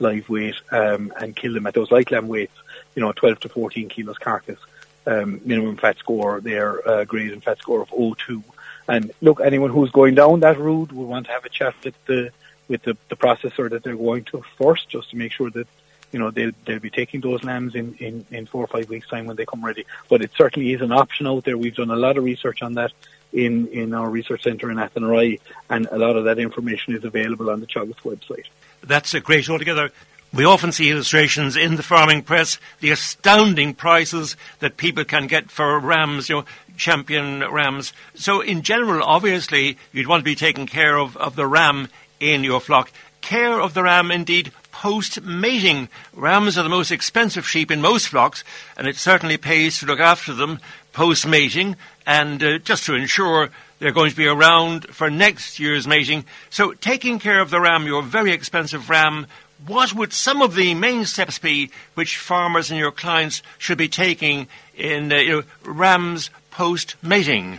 [0.02, 2.56] live weight, um, and kill them at those light lamb weights,
[2.94, 4.58] you know, 12 to 14 kilos carcass
[5.06, 8.42] um, minimum fat score, their uh, grade and fat score of O2.
[8.88, 11.94] And look, anyone who's going down that route will want to have a chat with
[12.06, 12.30] the
[12.68, 15.66] with the, the processor that they're going to first, just to make sure that
[16.10, 19.08] you know they'll they'll be taking those lambs in, in, in four or five weeks
[19.08, 19.86] time when they come ready.
[20.08, 21.56] But it certainly is an option out there.
[21.56, 22.92] We've done a lot of research on that
[23.32, 27.50] in in our research centre in Athenry, and a lot of that information is available
[27.50, 28.46] on the Teagasc website.
[28.82, 29.90] That's a great altogether.
[30.32, 35.50] We often see illustrations in the farming press, the astounding prices that people can get
[35.50, 36.44] for rams, you know,
[36.76, 37.92] champion rams.
[38.14, 42.44] So in general, obviously, you'd want to be taking care of, of the ram in
[42.44, 42.90] your flock.
[43.20, 45.90] Care of the ram indeed post mating.
[46.14, 48.42] Rams are the most expensive sheep in most flocks,
[48.76, 50.58] and it certainly pays to look after them
[50.92, 53.50] post mating and uh, just to ensure
[53.82, 56.24] they're going to be around for next year's mating.
[56.50, 59.26] So, taking care of the ram, your very expensive ram,
[59.66, 63.88] what would some of the main steps be which farmers and your clients should be
[63.88, 67.58] taking in uh, you know, rams post mating?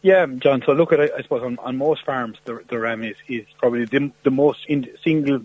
[0.00, 0.62] Yeah, John.
[0.64, 3.84] So look at I suppose on, on most farms, the, the ram is, is probably
[3.84, 5.40] the, the most in, single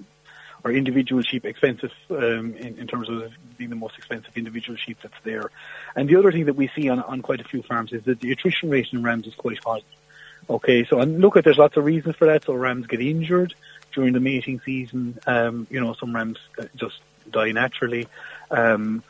[0.71, 5.13] individual sheep expensive um, in, in terms of being the most expensive individual sheep that's
[5.23, 5.49] there.
[5.95, 8.19] And the other thing that we see on, on quite a few farms is that
[8.19, 9.81] the attrition rate in rams is quite high.
[10.49, 12.45] Okay, so and look at there's lots of reasons for that.
[12.45, 13.53] So rams get injured
[13.93, 15.19] during the mating season.
[15.27, 18.07] Um, you know, some rams uh, just die naturally.
[18.49, 19.03] Um,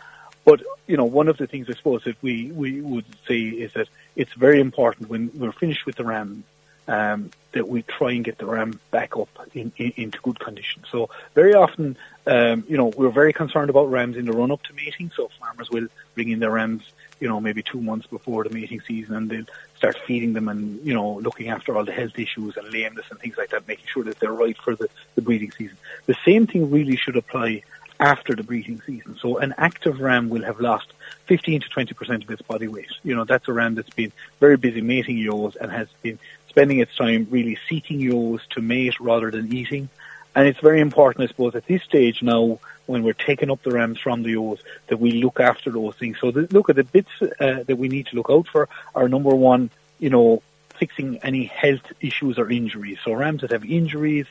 [0.43, 3.71] but you know, one of the things I suppose that we we would say is
[3.73, 6.43] that it's very important when we're finished with the ram
[6.89, 10.83] um, that we try and get the ram back up in, in, into good condition.
[10.91, 14.63] So very often, um, you know, we're very concerned about rams in the run up
[14.63, 15.11] to mating.
[15.15, 16.81] So farmers will bring in their rams,
[17.19, 19.45] you know, maybe two months before the mating season, and they'll
[19.77, 23.19] start feeding them and you know looking after all the health issues and lameness and
[23.19, 25.77] things like that, making sure that they're right for the, the breeding season.
[26.07, 27.63] The same thing really should apply
[27.99, 29.17] after the breeding season.
[29.19, 30.87] So an active ram will have lost
[31.25, 32.91] 15 to 20% of its body weight.
[33.03, 36.17] You know, that's a ram that's been very busy mating ewes and has been
[36.49, 39.89] spending its time really seeking ewes to mate rather than eating.
[40.35, 43.71] And it's very important, I suppose, at this stage now, when we're taking up the
[43.71, 46.17] rams from the ewes, that we look after those things.
[46.19, 49.07] So the, look at the bits uh, that we need to look out for are
[49.07, 50.41] number one, you know,
[50.75, 52.97] fixing any health issues or injuries.
[53.03, 54.27] So rams that have injuries,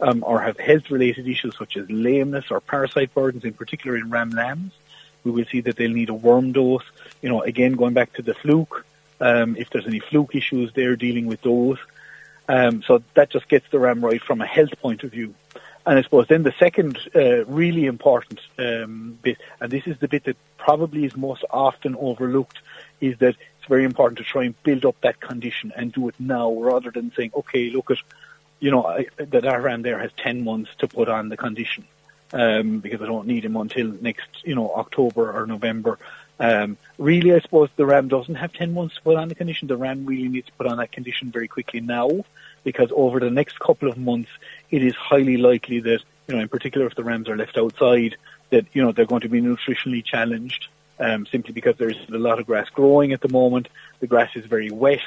[0.00, 4.30] um, or have health-related issues such as lameness or parasite burdens, in particular in ram
[4.30, 4.72] lambs,
[5.24, 6.84] we will see that they'll need a worm dose.
[7.20, 8.86] You know, again, going back to the fluke,
[9.20, 11.78] um, if there's any fluke issues they're dealing with those.
[12.48, 15.34] Um, so that just gets the ram right from a health point of view.
[15.86, 20.08] And I suppose then the second uh, really important um, bit, and this is the
[20.08, 22.58] bit that probably is most often overlooked,
[23.00, 26.14] is that it's very important to try and build up that condition and do it
[26.18, 27.98] now rather than saying, okay, look at
[28.60, 31.86] you know, I, that Iran there has 10 months to put on the condition
[32.32, 35.98] um, because I don't need him until next, you know, October or November.
[36.40, 39.68] Um, really, I suppose the Ram doesn't have 10 months to put on the condition.
[39.68, 42.24] The Ram really needs to put on that condition very quickly now
[42.64, 44.30] because over the next couple of months,
[44.70, 48.16] it is highly likely that, you know, in particular if the Rams are left outside,
[48.48, 52.40] that, you know, they're going to be nutritionally challenged um, simply because there's a lot
[52.40, 53.68] of grass growing at the moment.
[54.00, 55.00] The grass is very wet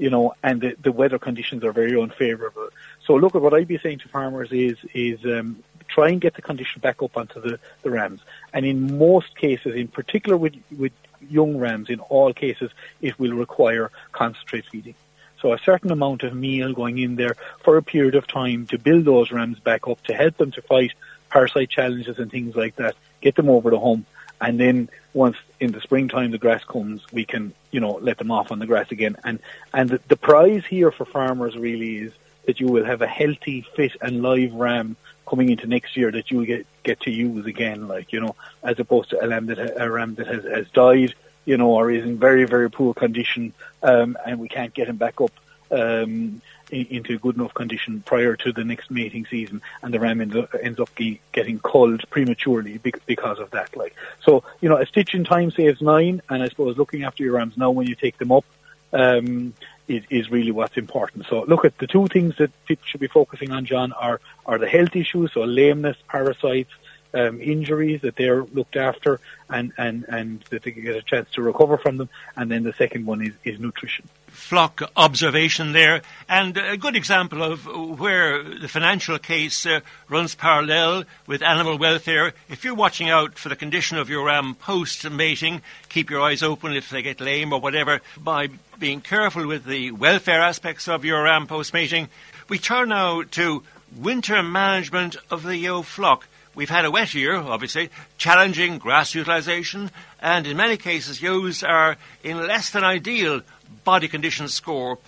[0.00, 2.70] you know, and the, the weather conditions are very unfavourable.
[3.04, 6.34] So look at what I'd be saying to farmers is is um, try and get
[6.34, 8.20] the condition back up onto the, the rams.
[8.52, 10.92] And in most cases, in particular with with
[11.28, 14.94] young rams, in all cases, it will require concentrate feeding.
[15.40, 18.78] So a certain amount of meal going in there for a period of time to
[18.78, 20.92] build those rams back up to help them to fight
[21.30, 24.06] parasite challenges and things like that, get them over the hump,
[24.40, 28.30] and then once in the springtime the grass comes, we can you know let them
[28.30, 29.16] off on the grass again.
[29.24, 29.38] And
[29.72, 32.12] and the, the prize here for farmers really is
[32.46, 36.30] that you will have a healthy, fit, and live ram coming into next year that
[36.30, 39.80] you get get to use again, like you know, as opposed to a lamb that
[39.80, 43.52] a ram that has, has died, you know, or is in very very poor condition,
[43.82, 45.32] um, and we can't get him back up.
[45.72, 50.36] Um, into good enough condition prior to the next mating season, and the ram ends
[50.36, 50.88] up, ends up
[51.32, 53.76] getting culled prematurely because of that.
[53.76, 57.22] Like so, you know, a stitch in time saves nine, and I suppose looking after
[57.22, 58.44] your rams now when you take them up
[58.92, 59.54] um,
[59.90, 61.26] is, is really what's important.
[61.26, 64.58] So look at the two things that people should be focusing on, John, are are
[64.58, 66.72] the health issues, so lameness, parasites,
[67.12, 71.42] um, injuries that they're looked after and, and, and that they get a chance to
[71.42, 72.08] recover from them.
[72.36, 74.08] And then the second one is, is nutrition.
[74.28, 77.66] Flock observation there, and a good example of
[77.98, 82.32] where the financial case uh, runs parallel with animal welfare.
[82.48, 86.44] If you're watching out for the condition of your ram post mating, keep your eyes
[86.44, 91.04] open if they get lame or whatever by being careful with the welfare aspects of
[91.04, 92.08] your ram post mating.
[92.48, 93.64] We turn now to
[93.96, 96.28] winter management of the ewe flock.
[96.60, 101.96] We've had a wet year, obviously, challenging grass utilisation, and in many cases, ewes are
[102.22, 103.40] in less than ideal
[103.82, 104.98] body condition score.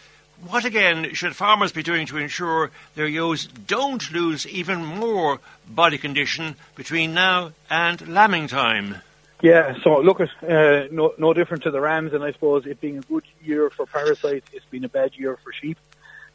[0.48, 5.98] What again should farmers be doing to ensure their ewes don't lose even more body
[5.98, 9.02] condition between now and lambing time?
[9.42, 12.80] Yeah, so look at uh, no no different to the rams, and I suppose it
[12.80, 15.76] being a good year for parasites, it's been a bad year for sheep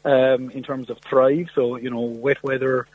[0.04, 1.48] um, in terms of thrive.
[1.56, 2.86] So you know, wet weather,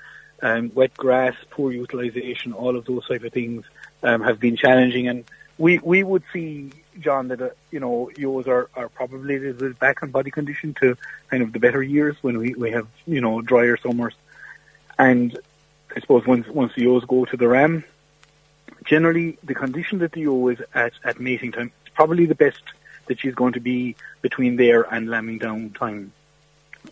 [0.44, 3.66] um, wet grass, poor utilisation, all of those type of things
[4.04, 5.08] um, have been challenging.
[5.08, 5.24] And
[5.58, 9.80] we we would see, John, that uh, you know ewes are, are probably a bit
[9.80, 10.98] back on body condition to
[11.30, 14.14] kind of the better years when we, we have you know drier summers.
[15.00, 15.40] And
[15.96, 17.86] I suppose once once the ewes go to the ram,
[18.84, 22.64] generally the condition that the ewe is at at mating time is probably the best
[23.08, 26.12] that she's going to be between there and lambing down time.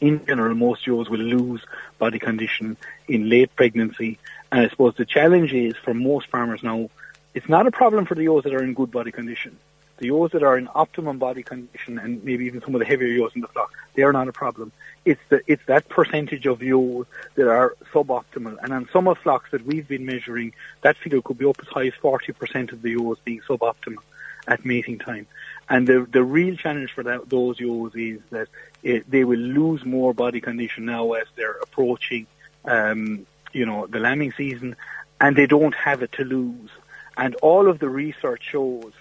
[0.02, 1.62] In general, most ewes will lose
[1.98, 2.76] body condition
[3.08, 4.18] in late pregnancy,
[4.52, 6.90] and I suppose the challenge is for most farmers now.
[7.34, 9.58] It's not a problem for the ewes that are in good body condition
[10.02, 13.08] the ewes that are in optimum body condition and maybe even some of the heavier
[13.08, 14.72] ewes in the flock, they are not a problem.
[15.06, 18.58] It's the it's that percentage of ewes that are suboptimal.
[18.64, 21.58] And on some of the flocks that we've been measuring, that figure could be up
[21.62, 24.02] as high as 40% of the ewes being suboptimal
[24.48, 25.28] at mating time.
[25.72, 28.50] And the the real challenge for that, those ewes is that
[28.84, 32.28] it, they will lose more body condition now as they're approaching,
[32.66, 34.76] um, you know, the lambing season,
[35.22, 36.72] and they don't have it to lose.
[37.16, 38.92] And all of the research shows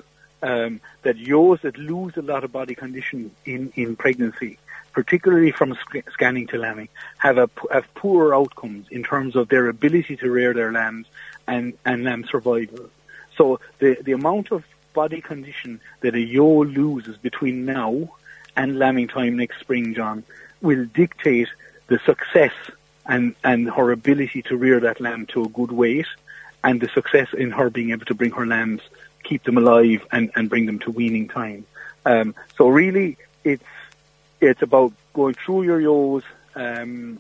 [0.45, 4.59] um, that ewes that lose a lot of body condition in, in pregnancy,
[4.93, 9.67] particularly from sc- scanning to lambing, have a have poor outcomes in terms of their
[9.69, 11.09] ability to rear their lambs
[11.49, 12.91] and, and lamb survival.
[13.37, 18.09] So the the amount of body condition that a ewe loses between now
[18.57, 20.25] and lambing time next spring, John,
[20.61, 21.49] will dictate
[21.87, 22.53] the success
[23.07, 26.07] and, and her ability to rear that lamb to a good weight
[26.63, 28.83] and the success in her being able to bring her lambs
[29.23, 31.65] keep them alive and, and bring them to weaning time.
[32.05, 33.63] Um, so really, it's
[34.41, 36.25] it's about going through your ewes,
[36.55, 37.19] um,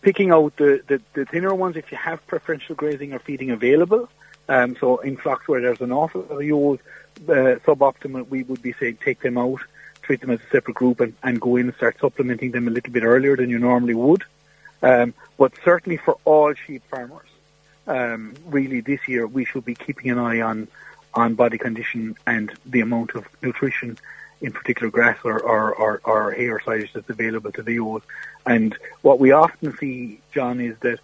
[0.00, 4.08] picking out the, the, the, thinner ones if you have preferential grazing or feeding available.
[4.50, 6.80] Um, so in flocks where there's an awful lot of ewes,
[7.28, 9.60] uh, suboptimal, we would be saying take them out,
[10.02, 12.70] treat them as a separate group, and, and go in and start supplementing them a
[12.70, 14.24] little bit earlier than you normally would.
[14.82, 17.28] Um, but certainly for all sheep farmers,
[17.86, 20.68] um, really this year we should be keeping an eye on
[21.14, 23.98] on body condition and the amount of nutrition,
[24.40, 28.02] in particular grass or, or, or, or hay or silage that's available to the ewes.
[28.46, 30.98] And what we often see, John, is that,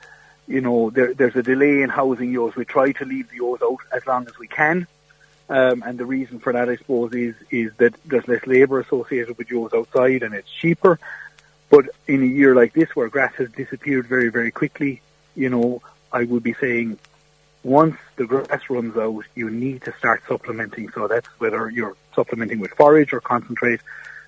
[0.47, 2.55] you know, there, there's a delay in housing ewes.
[2.57, 4.87] We try to leave the ewes out as long as we can.
[5.49, 9.39] Um, and the reason for that, I suppose, is, is that there's less labour associated
[9.39, 10.99] with ewes outside and it's cheaper.
[11.71, 15.03] But in a year like this where grass has disappeared very, very quickly,
[15.35, 15.83] you know,
[16.13, 16.99] I would be saying
[17.67, 20.91] once the grass runs out, you need to start supplementing.
[20.91, 23.81] So that's whether you're supplementing with forage or concentrate.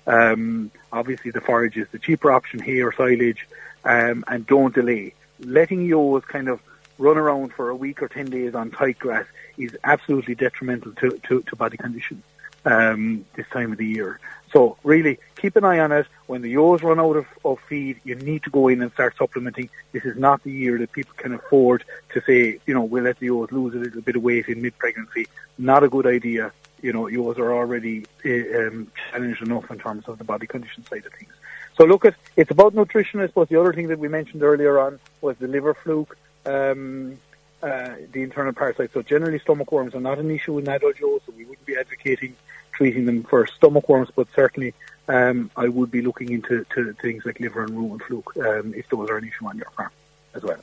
[0.05, 3.47] Um, obviously, the forage is the cheaper option, or silage,
[3.85, 5.13] um, and don't delay.
[5.39, 6.59] Letting ewes kind of
[6.97, 9.25] run around for a week or 10 days on tight grass
[9.57, 12.21] is absolutely detrimental to, to, to body condition
[12.65, 14.19] um, this time of the year.
[14.51, 16.07] So really, keep an eye on it.
[16.27, 19.15] When the ewes run out of, of feed, you need to go in and start
[19.17, 19.69] supplementing.
[19.91, 23.19] This is not the year that people can afford to say, you know, we'll let
[23.19, 25.27] the ewes lose a little bit of weight in mid-pregnancy.
[25.57, 26.51] Not a good idea.
[26.81, 30.85] You know, ewes are already uh, um, challenged enough in terms of the body condition
[30.85, 31.33] side of things.
[31.79, 33.21] So look at, it's about nutrition.
[33.21, 36.17] I suppose the other thing that we mentioned earlier on was the liver fluke.
[36.45, 37.17] Um,
[37.63, 38.93] uh, the internal parasites.
[38.93, 41.75] So generally, stomach worms are not an issue in adult ewes, so we wouldn't be
[41.77, 42.35] advocating
[42.71, 44.73] treating them for stomach worms, but certainly
[45.09, 46.63] um, I would be looking into
[47.01, 49.91] things like liver and rumen fluke um, if those are an issue on your farm
[50.33, 50.61] as well.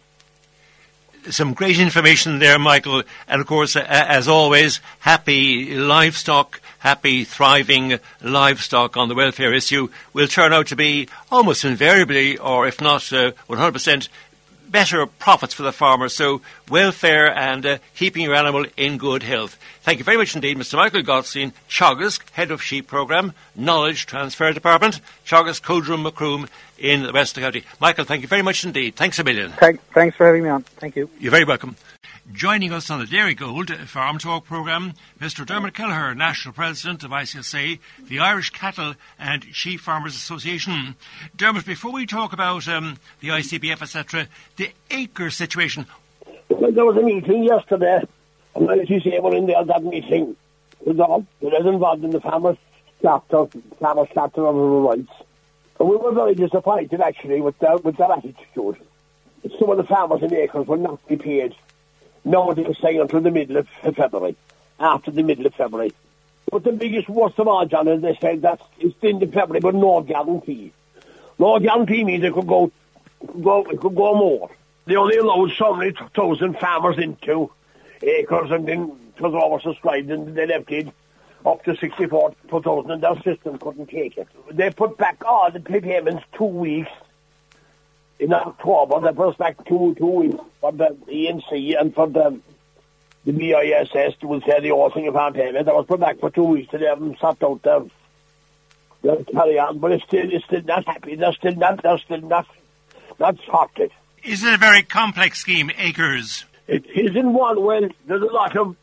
[1.31, 3.03] Some great information there, Michael.
[3.27, 10.29] And of course, as always, happy livestock, happy, thriving livestock on the welfare issue will
[10.29, 14.09] turn out to be almost invariably, or if not uh, 100%,
[14.71, 16.09] better profits for the farmer.
[16.09, 19.59] So welfare and uh, keeping your animal in good health.
[19.83, 20.75] Thank you very much indeed, Mr.
[20.75, 26.49] Michael Gottstein, Teagasc, Head of Sheep Programme, Knowledge Transfer Department, Teagasc, Codrum, Macroom
[26.79, 27.65] in the West of the County.
[27.81, 28.97] Michael, thank you very much indeed.
[28.97, 29.53] Thanks a million.
[29.53, 30.63] Thank, thanks for having me on.
[30.63, 31.09] Thank you.
[31.19, 31.77] You're very welcome.
[32.37, 35.47] Joining us on the Dairygold Farm Talk programme, Mr.
[35.47, 40.97] Dermot Kelleher, National President of ICSA, the Irish Cattle and Sheep Farmers Association.
[41.35, 45.87] Dermot, before we talk about um, the ICBF, etc., the acre situation.
[46.51, 48.03] Well, there was a meeting yesterday,
[48.55, 50.37] and ICSA were in there that meeting
[50.85, 52.59] with all that is involved in the farmers'
[53.01, 53.47] charter,
[53.81, 55.13] farmers' charter of rights.
[55.81, 58.77] And we were very disappointed, actually, with their, with their attitude.
[59.59, 61.55] Some of the farmers in ACRES were not be paid
[62.27, 64.35] no, they were saying until the middle of February,
[64.81, 65.93] after the middle of February.
[66.51, 69.77] But the biggest worst of all, John, is they said that it's the February, but
[69.77, 70.73] no guarantee.
[71.39, 72.73] No guarantee means it could go,
[73.43, 74.51] go, it could go more.
[74.87, 77.53] They only allowed so many thousand farmers into
[78.03, 80.89] ACRES, and then it was oversubscribed, and they left it
[81.45, 84.27] up to 64,000, and their system couldn't take it.
[84.51, 86.91] They put back all the payments two weeks
[88.19, 92.41] in October, they us back two, two weeks for the ANC and for the
[93.27, 95.67] the BISS, will say the Orsing of payment.
[95.67, 97.91] That was put back for two weeks to them sort out the,
[99.03, 101.17] the carry on, but it's still, it's er still not happy.
[101.17, 102.47] They're still not, they're still not,
[103.19, 103.91] not sorted.
[104.23, 106.45] Is it a very complex scheme, ACRES?
[106.69, 107.89] It is in one way.
[108.07, 108.77] There's a lot of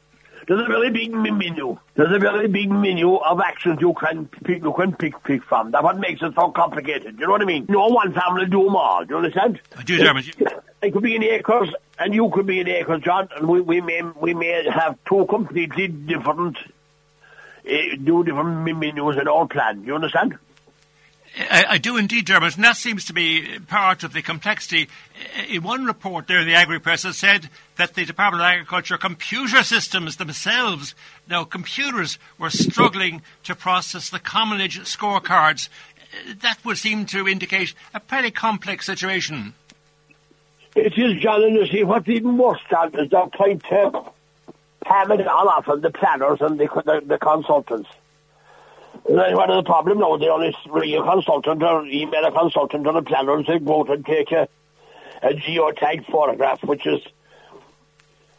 [0.48, 1.78] there's a very big menu.
[1.96, 5.72] There's a very big menu of actions you can pick, you can pick, pick from.
[5.72, 7.20] That's what makes it so complicated.
[7.20, 7.66] You know what I mean?
[7.70, 9.06] No one family do them all.
[9.06, 9.62] Do you understand?
[9.78, 10.26] I do, Dermot.
[10.82, 13.82] I could be in ACRES, and you could be in ACRES, John, and we, we
[13.82, 19.84] may we may have two completely different, uh, two different menus in our plan.
[19.86, 20.38] You understand?
[21.36, 24.88] I, I, do indeed, Dermot, and that seems to be part of the complexity.
[25.50, 28.98] In one report there in the Agri Press, it said that the Department of Agriculture
[28.98, 30.94] computer systems themselves,
[31.28, 35.70] now computers, were struggling to process the commonage scorecards.
[36.42, 39.56] That would seem to indicate a pretty complex situation.
[40.76, 44.12] It is, John, and you see, what's even worse, John, is they're trying to
[44.86, 47.90] palm it all off on the planners and the, the, the consultants.
[49.04, 50.16] What is the problem now?
[50.16, 53.46] Er they only ring a consultant or email a consultant or a er planner and
[53.46, 54.48] say, go and take a,
[55.22, 57.02] a geotag photograph, which is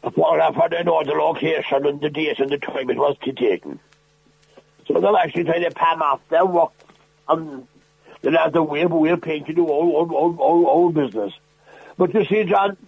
[0.02, 3.16] a photograph where they know the location and the date and the time it was
[3.36, 3.78] taken.
[4.86, 6.72] So they'll actually try to palm off their work
[7.28, 7.68] and
[8.22, 11.34] they'll have the way, we're paying to do all, all, all, all, all business.
[11.98, 12.78] But you see, John,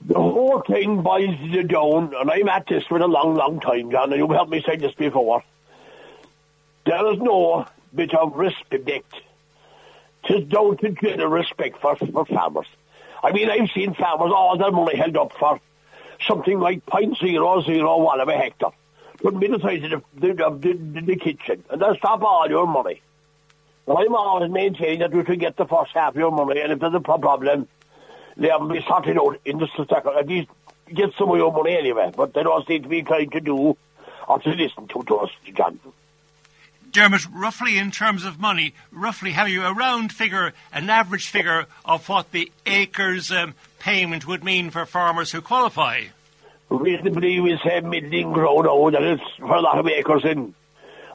[0.00, 4.12] the whole thing boils down, and I'm at this for a long, long time, John,
[4.12, 5.42] and you've helped me say this before.
[6.88, 9.14] There is no bit of respect.
[10.26, 12.66] Tis down to general respect for, for farmers.
[13.22, 15.60] I mean, I've seen farmers all their money held up for
[16.26, 18.70] something like point zero zero one of a hectare.
[19.20, 22.66] Couldn't be the size of the, the, the, the kitchen, and they'll stop all your
[22.66, 23.02] money.
[23.84, 26.72] Well, I'm always maintaining that you should get the first half of your money, and
[26.72, 27.68] if there's a problem,
[28.38, 30.16] they haven't been sorted out in the second.
[30.18, 30.48] At least
[30.94, 33.76] get some of your money anyway, but they don't seem to be trying to do
[34.26, 35.78] or to listen to, to us, John.
[36.90, 41.66] Dermot, roughly in terms of money, roughly have you a round figure, an average figure
[41.84, 46.04] of what the ACRES um, payment would mean for farmers who qualify?
[46.70, 50.54] Reasonably, we say middling ground now, that is for a lot of acres in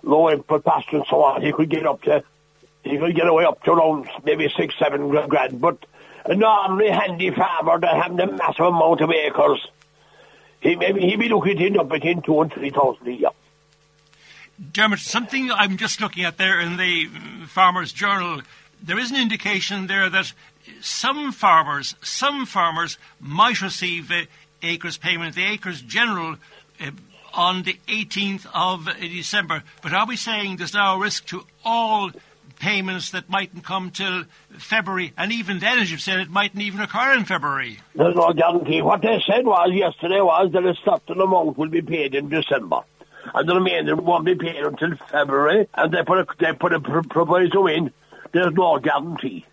[0.03, 1.41] low input pasture and so on.
[1.43, 2.23] You could get up to,
[2.83, 5.85] you could get away up to around maybe six, seven grand, but
[6.25, 9.67] a normally handy farmer that have the massive amount of acres,
[10.61, 13.29] he maybe he'd be looking in up between two and three thousand a year.
[14.71, 17.07] Dermot, something I'm just looking at there in the
[17.47, 18.41] Farmers Journal,
[18.81, 20.33] there is an indication there that
[20.81, 24.21] some farmers, some farmers might receive uh,
[24.61, 26.37] ACRES payment, the ACRES general,
[26.79, 26.91] uh,
[27.33, 29.63] on the 18th of December.
[29.81, 32.11] But are we saying there's now a risk to all
[32.59, 34.23] payments that mightn't come till
[34.57, 37.79] February, and even then, as you've said, it mightn't even occur in February.
[37.95, 38.81] There's no guarantee.
[38.81, 42.81] What they said was yesterday was that a certain amount will be paid in December.
[43.33, 46.79] And the remainder won't be paid until February, and they put a, they put a
[46.79, 47.91] proviso in.
[48.31, 49.45] There's no guarantee.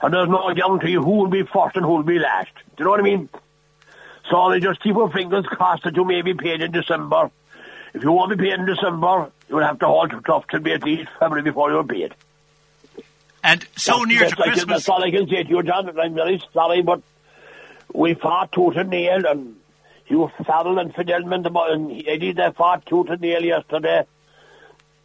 [0.00, 2.50] And there's no guarantee who will be first and who will be last.
[2.54, 3.28] Do you know what I mean?
[4.30, 7.30] So they just keep our fingers crossed that you may be paid in December.
[7.94, 10.72] If you won't be paid in December, you'll have to hold it tough till be
[10.72, 12.14] at least February before you're paid.
[13.44, 14.76] And so that's, near that's to like, Christmas.
[14.76, 15.98] That's all I can say to you, John.
[15.98, 17.02] I'm very sorry, but
[17.92, 19.56] we fought tooth and nail, and
[20.12, 24.04] Hugh Farrell and Fidelman and Eddie, they fought tooth and nail yesterday.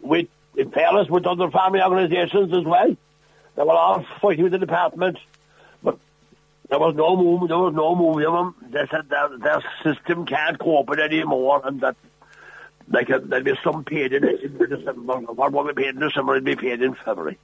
[0.01, 0.28] With,
[0.58, 2.97] in fairness, with other family organisations as well.
[3.55, 5.18] They were all fighting with the department,
[5.82, 5.97] but
[6.70, 7.47] there was no move.
[7.47, 8.55] There was no move of them.
[8.70, 11.95] They said their, their system can't cope with it anymore, and that
[12.89, 15.20] like there'll be some paid in, in December.
[15.20, 17.38] What will be paid in December will be paid in February.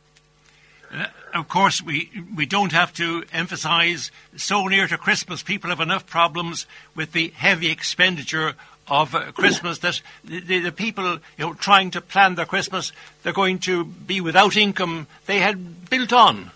[0.94, 5.42] Uh, of course, we we don't have to emphasise so near to Christmas.
[5.42, 8.54] People have enough problems with the heavy expenditure
[8.88, 12.92] of uh, Christmas that the, the, the, people you know trying to plan their Christmas
[13.24, 16.52] they're going to be without income they had built on.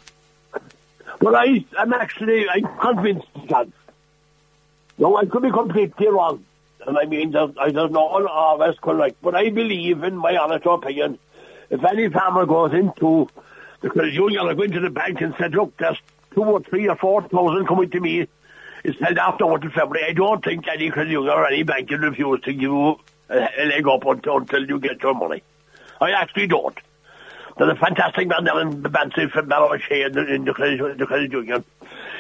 [1.22, 3.68] Well, I I'm actually I'm convinced that.
[5.00, 6.44] No, I could be completely wrong,
[6.86, 10.36] and I mean, I don't know all of always correct, but I believe, in my
[10.38, 11.20] honest opinion,
[11.70, 13.30] if any farmer goes into
[13.82, 15.98] because you are going to the bank and said, look, there's
[16.34, 18.28] two or three or four thousand coming to me.
[18.84, 20.06] It's held after what to February.
[20.08, 23.00] I don't think any consumer or any bank will refuse to give you
[23.30, 25.44] a, leg up until, until you get your money.
[26.00, 26.78] I actually don't.
[27.58, 30.98] There's a fantastic man there in the Banshee from Ballawashay in the, in the, credit,
[30.98, 31.66] the credit union,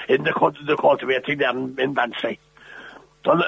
[0.09, 2.39] in the, the cultivating there in, in Banshee.
[3.23, 3.43] And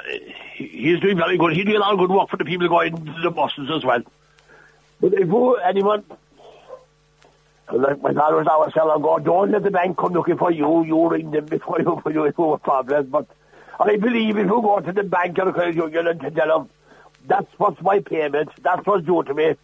[0.55, 1.53] he's doing very good.
[1.55, 3.83] He's doing a lot of good work for the people going to the buses as
[3.83, 4.01] well.
[5.01, 5.29] But if
[5.65, 6.03] anyone
[7.71, 10.83] like my father was always telling go, don't let the bank come looking for you,
[10.85, 13.07] you ring them before you put you into a problem.
[13.07, 13.27] But
[13.79, 16.69] I believe if you go to the bank the credit union and tell them,
[17.27, 19.55] that's what's my payment, that's what's due to me,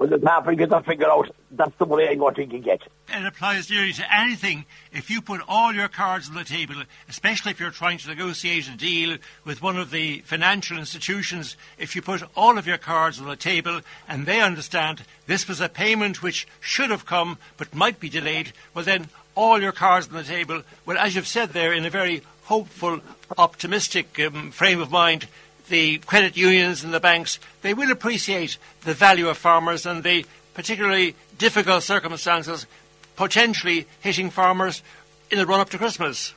[0.00, 2.80] when the farmer gets a figure out, that's the money I'm going to get.
[3.10, 4.64] It applies nearly to anything.
[4.94, 6.76] If you put all your cards on the table,
[7.06, 11.94] especially if you're trying to negotiate a deal with one of the financial institutions, if
[11.94, 15.68] you put all of your cards on the table and they understand this was a
[15.68, 20.14] payment which should have come but might be delayed, well then all your cards on
[20.14, 23.00] the table, well as you've said there in a very hopeful,
[23.36, 25.28] optimistic um, frame of mind,
[25.70, 30.26] the credit unions and the banks, they will appreciate the value of farmers and the
[30.52, 32.66] particularly difficult circumstances
[33.16, 34.82] potentially hitting farmers
[35.30, 36.34] in the run up to Christmas.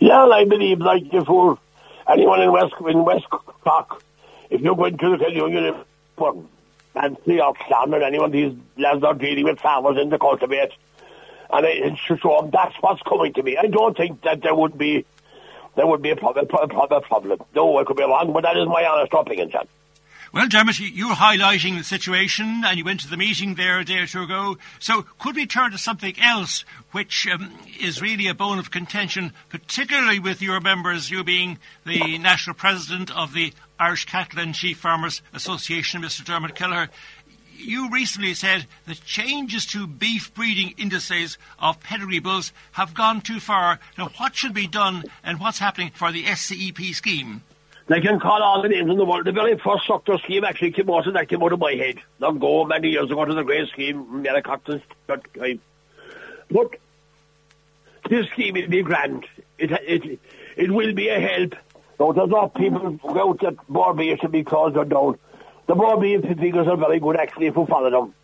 [0.00, 1.58] Yeah, I believe, like before,
[2.08, 4.02] anyone in West in West Cork,
[4.50, 5.84] if you go into the credit union
[6.94, 10.72] and see Clan or anyone these lads are dealing with farmers in the cultivate,
[11.50, 13.56] and it should show them that's what's coming to me.
[13.56, 15.04] I don't think that there would be
[15.78, 16.46] there would be a problem.
[16.48, 17.38] Problem.
[17.54, 19.68] No, I could be wrong, but that is my honest opinion, John.
[20.32, 23.98] Well, Dermot, you're highlighting the situation, and you went to the meeting there a day
[23.98, 24.58] or two ago.
[24.80, 29.32] So, could we turn to something else, which um, is really a bone of contention,
[29.48, 34.76] particularly with your members, you being the national president of the Irish Cattle and Sheep
[34.76, 36.24] Farmers Association, Mr.
[36.24, 36.90] Dermot Kelleher?
[37.58, 43.40] You recently said that changes to beef breeding indices of pedigree bulls have gone too
[43.40, 43.80] far.
[43.96, 47.42] Now, what should be done and what's happening for the SCEP scheme?
[47.88, 49.24] They can call all the names in the world.
[49.24, 51.96] The very first suckler scheme actually came out, and that came out of my head.
[52.20, 55.22] Long ago, many years ago, to the great scheme, Mary Coughlan's time.
[55.40, 55.60] Um,
[56.50, 56.76] but
[58.08, 59.26] this scheme will be grand.
[59.58, 60.20] It, it,
[60.56, 61.54] it will be a help.
[61.96, 65.18] So there's not people out that Barbie should be closed or down.
[65.68, 68.14] The more Barbie figures are very good actually if we follow them.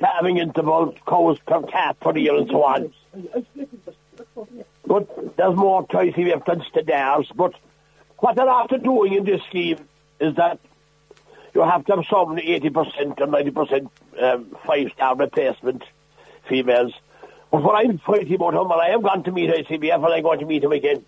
[0.00, 2.92] Having interval cows per calf per year and so on.
[4.86, 7.30] But there's more choice if to theirs.
[7.34, 7.54] But
[8.18, 9.78] what they're after doing in this scheme
[10.20, 10.60] is that
[11.52, 13.88] you have to have some 80% or 90%
[14.22, 15.82] um, five-star replacement
[16.48, 16.92] females.
[17.50, 20.22] But what I'm fighting about him, and I have gone to meet ICBF and I'm
[20.22, 21.04] going to meet him again,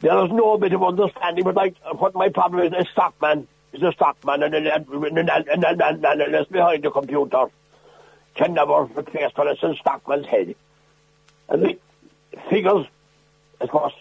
[0.00, 3.92] there is no bit of understanding, but like, what my problem is, a stockman a
[3.92, 7.46] stockman and an analyst behind the computer
[8.34, 10.54] can never replace for us in stockman's head.
[11.48, 11.78] And the
[12.48, 12.86] figures,
[13.60, 13.94] of course,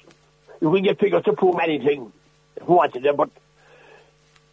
[0.61, 2.11] you can get figures to prove anything
[2.55, 3.29] if you wanted them, but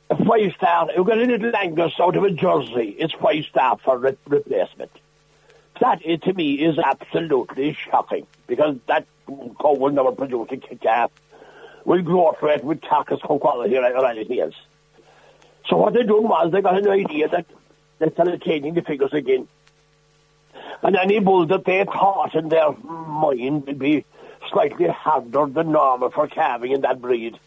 [0.08, 3.78] a five star, you get a little Angus out of a Jersey, it's five star
[3.78, 4.92] for re- replacement.
[5.80, 11.10] That, is, to me, is absolutely shocking because that cow will never produce a calf,
[11.84, 14.54] will grow for it with carcass quality or anything else.
[15.68, 17.46] So what they done was they got an idea that
[17.98, 19.48] they started changing the figures again.
[20.82, 24.04] And any bull that they thought in their mind would be
[24.50, 27.38] slightly harder than normal for calving in that breed,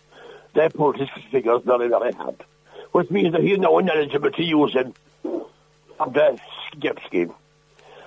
[0.54, 2.44] they put his figures very, very hard.
[2.92, 6.40] Which means that he's now ineligible to use on the
[6.74, 7.34] SCEP scheme.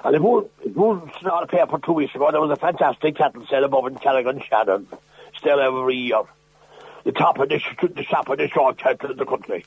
[0.04, 3.46] And if we, if saw a paper two weeks ago, there was a fantastic cattle
[3.46, 4.88] sale above in Carrick-on-Shannon,
[5.38, 6.22] still every year.
[7.04, 7.62] The top of the,
[7.94, 9.64] the top of the short cattle in the country.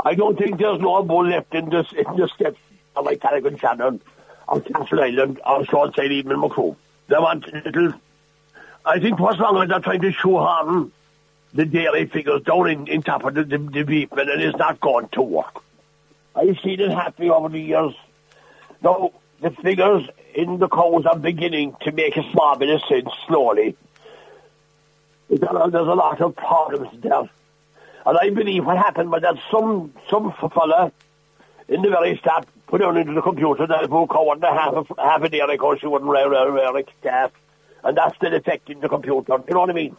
[0.00, 2.58] I don't think there's no more left in this in the steps
[2.96, 4.00] of like Carrick-on-Shannon
[4.48, 6.76] or Castleisland or Shortside even in.
[7.08, 7.94] They want little
[8.84, 10.92] I think what's wrong is they're trying to show shoehorn
[11.54, 14.80] the daily figures down in, in top of the, the, the and it is not
[14.80, 15.62] going to work.
[16.34, 17.94] I've seen it happen over the years.
[18.82, 23.08] Now the figures in the cows are beginning to make a small bit of sense
[23.26, 23.76] slowly.
[25.30, 27.28] There's a lot of problems there.
[28.06, 30.92] And I believe what happened was that some some fella
[31.68, 34.74] in the very start put down into the computer that if we called the half
[34.74, 37.32] a, half a day ago she wouldn't wear a calf.
[37.82, 39.34] And that's still affecting the computer.
[39.46, 39.96] You know what I mean?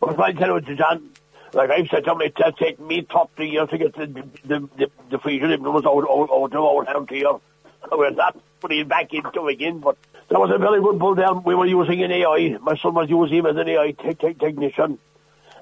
[0.00, 1.10] But I tell you, John,
[1.52, 4.06] like I've said to me, it's taken me top three years to get the
[4.44, 7.34] the the, the freezer was out out out of our house here.
[7.92, 9.96] We're not putting it back into again, but
[10.28, 11.32] that was a very good bull there.
[11.34, 12.56] We were using an AI.
[12.60, 14.98] My son was using him as an AI te- te- technician.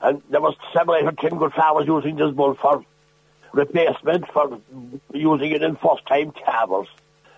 [0.03, 2.85] And there was seven, eight or ten good farmers using this bull for
[3.53, 4.61] replacement, for
[5.13, 6.89] using it in first-time calvers.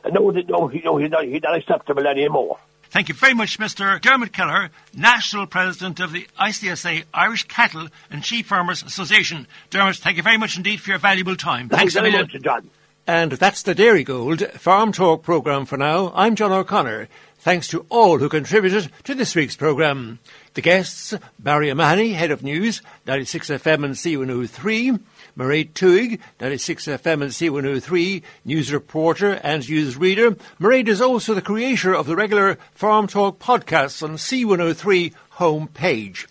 [0.05, 2.59] And no, no, he, no he's, not, he's not acceptable anymore.
[2.91, 3.99] Thank you very much, Mr.
[4.01, 9.47] Dermot Kelleher, National President of the ICSA, Irish Cattle and Sheep Farmers Association.
[9.71, 11.71] Dermot, thank you very much indeed for your valuable time.
[11.71, 12.69] Thanks, Thanks very much, John.
[13.07, 16.13] And that's the Dairygold Farm Talk programme for now.
[16.15, 17.09] I'm John O'Connor.
[17.37, 20.21] Thanks to all who contributed to this week's programme.
[20.55, 25.01] The guests, Barry O'Mahony, Head of News, 96FM and C103,
[25.37, 30.37] Mairead Tuig, 96FM and C103, news reporter and news reader.
[30.61, 36.29] Mairead is also the creator of the regular Farm Talk podcasts on C103 homepage.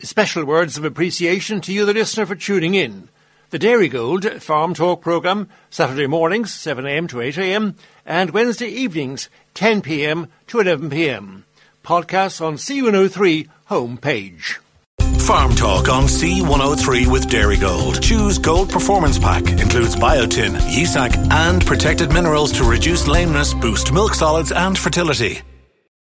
[0.00, 3.08] Special words of appreciation to you, the listener, for tuning in.
[3.50, 10.58] The Dairygold Farm Talk programme, Saturday mornings, 7am to 8am, and Wednesday evenings, 10pm to
[10.58, 11.44] 11pm.
[11.82, 14.58] Podcasts on C103 homepage.
[15.22, 18.02] Farm Talk on C103 with Dairygold.
[18.02, 19.48] Choose Gold Performance Pack.
[19.48, 25.40] Includes biotin, Yea-Sacc, and protected minerals to reduce lameness, boost milk solids and fertility.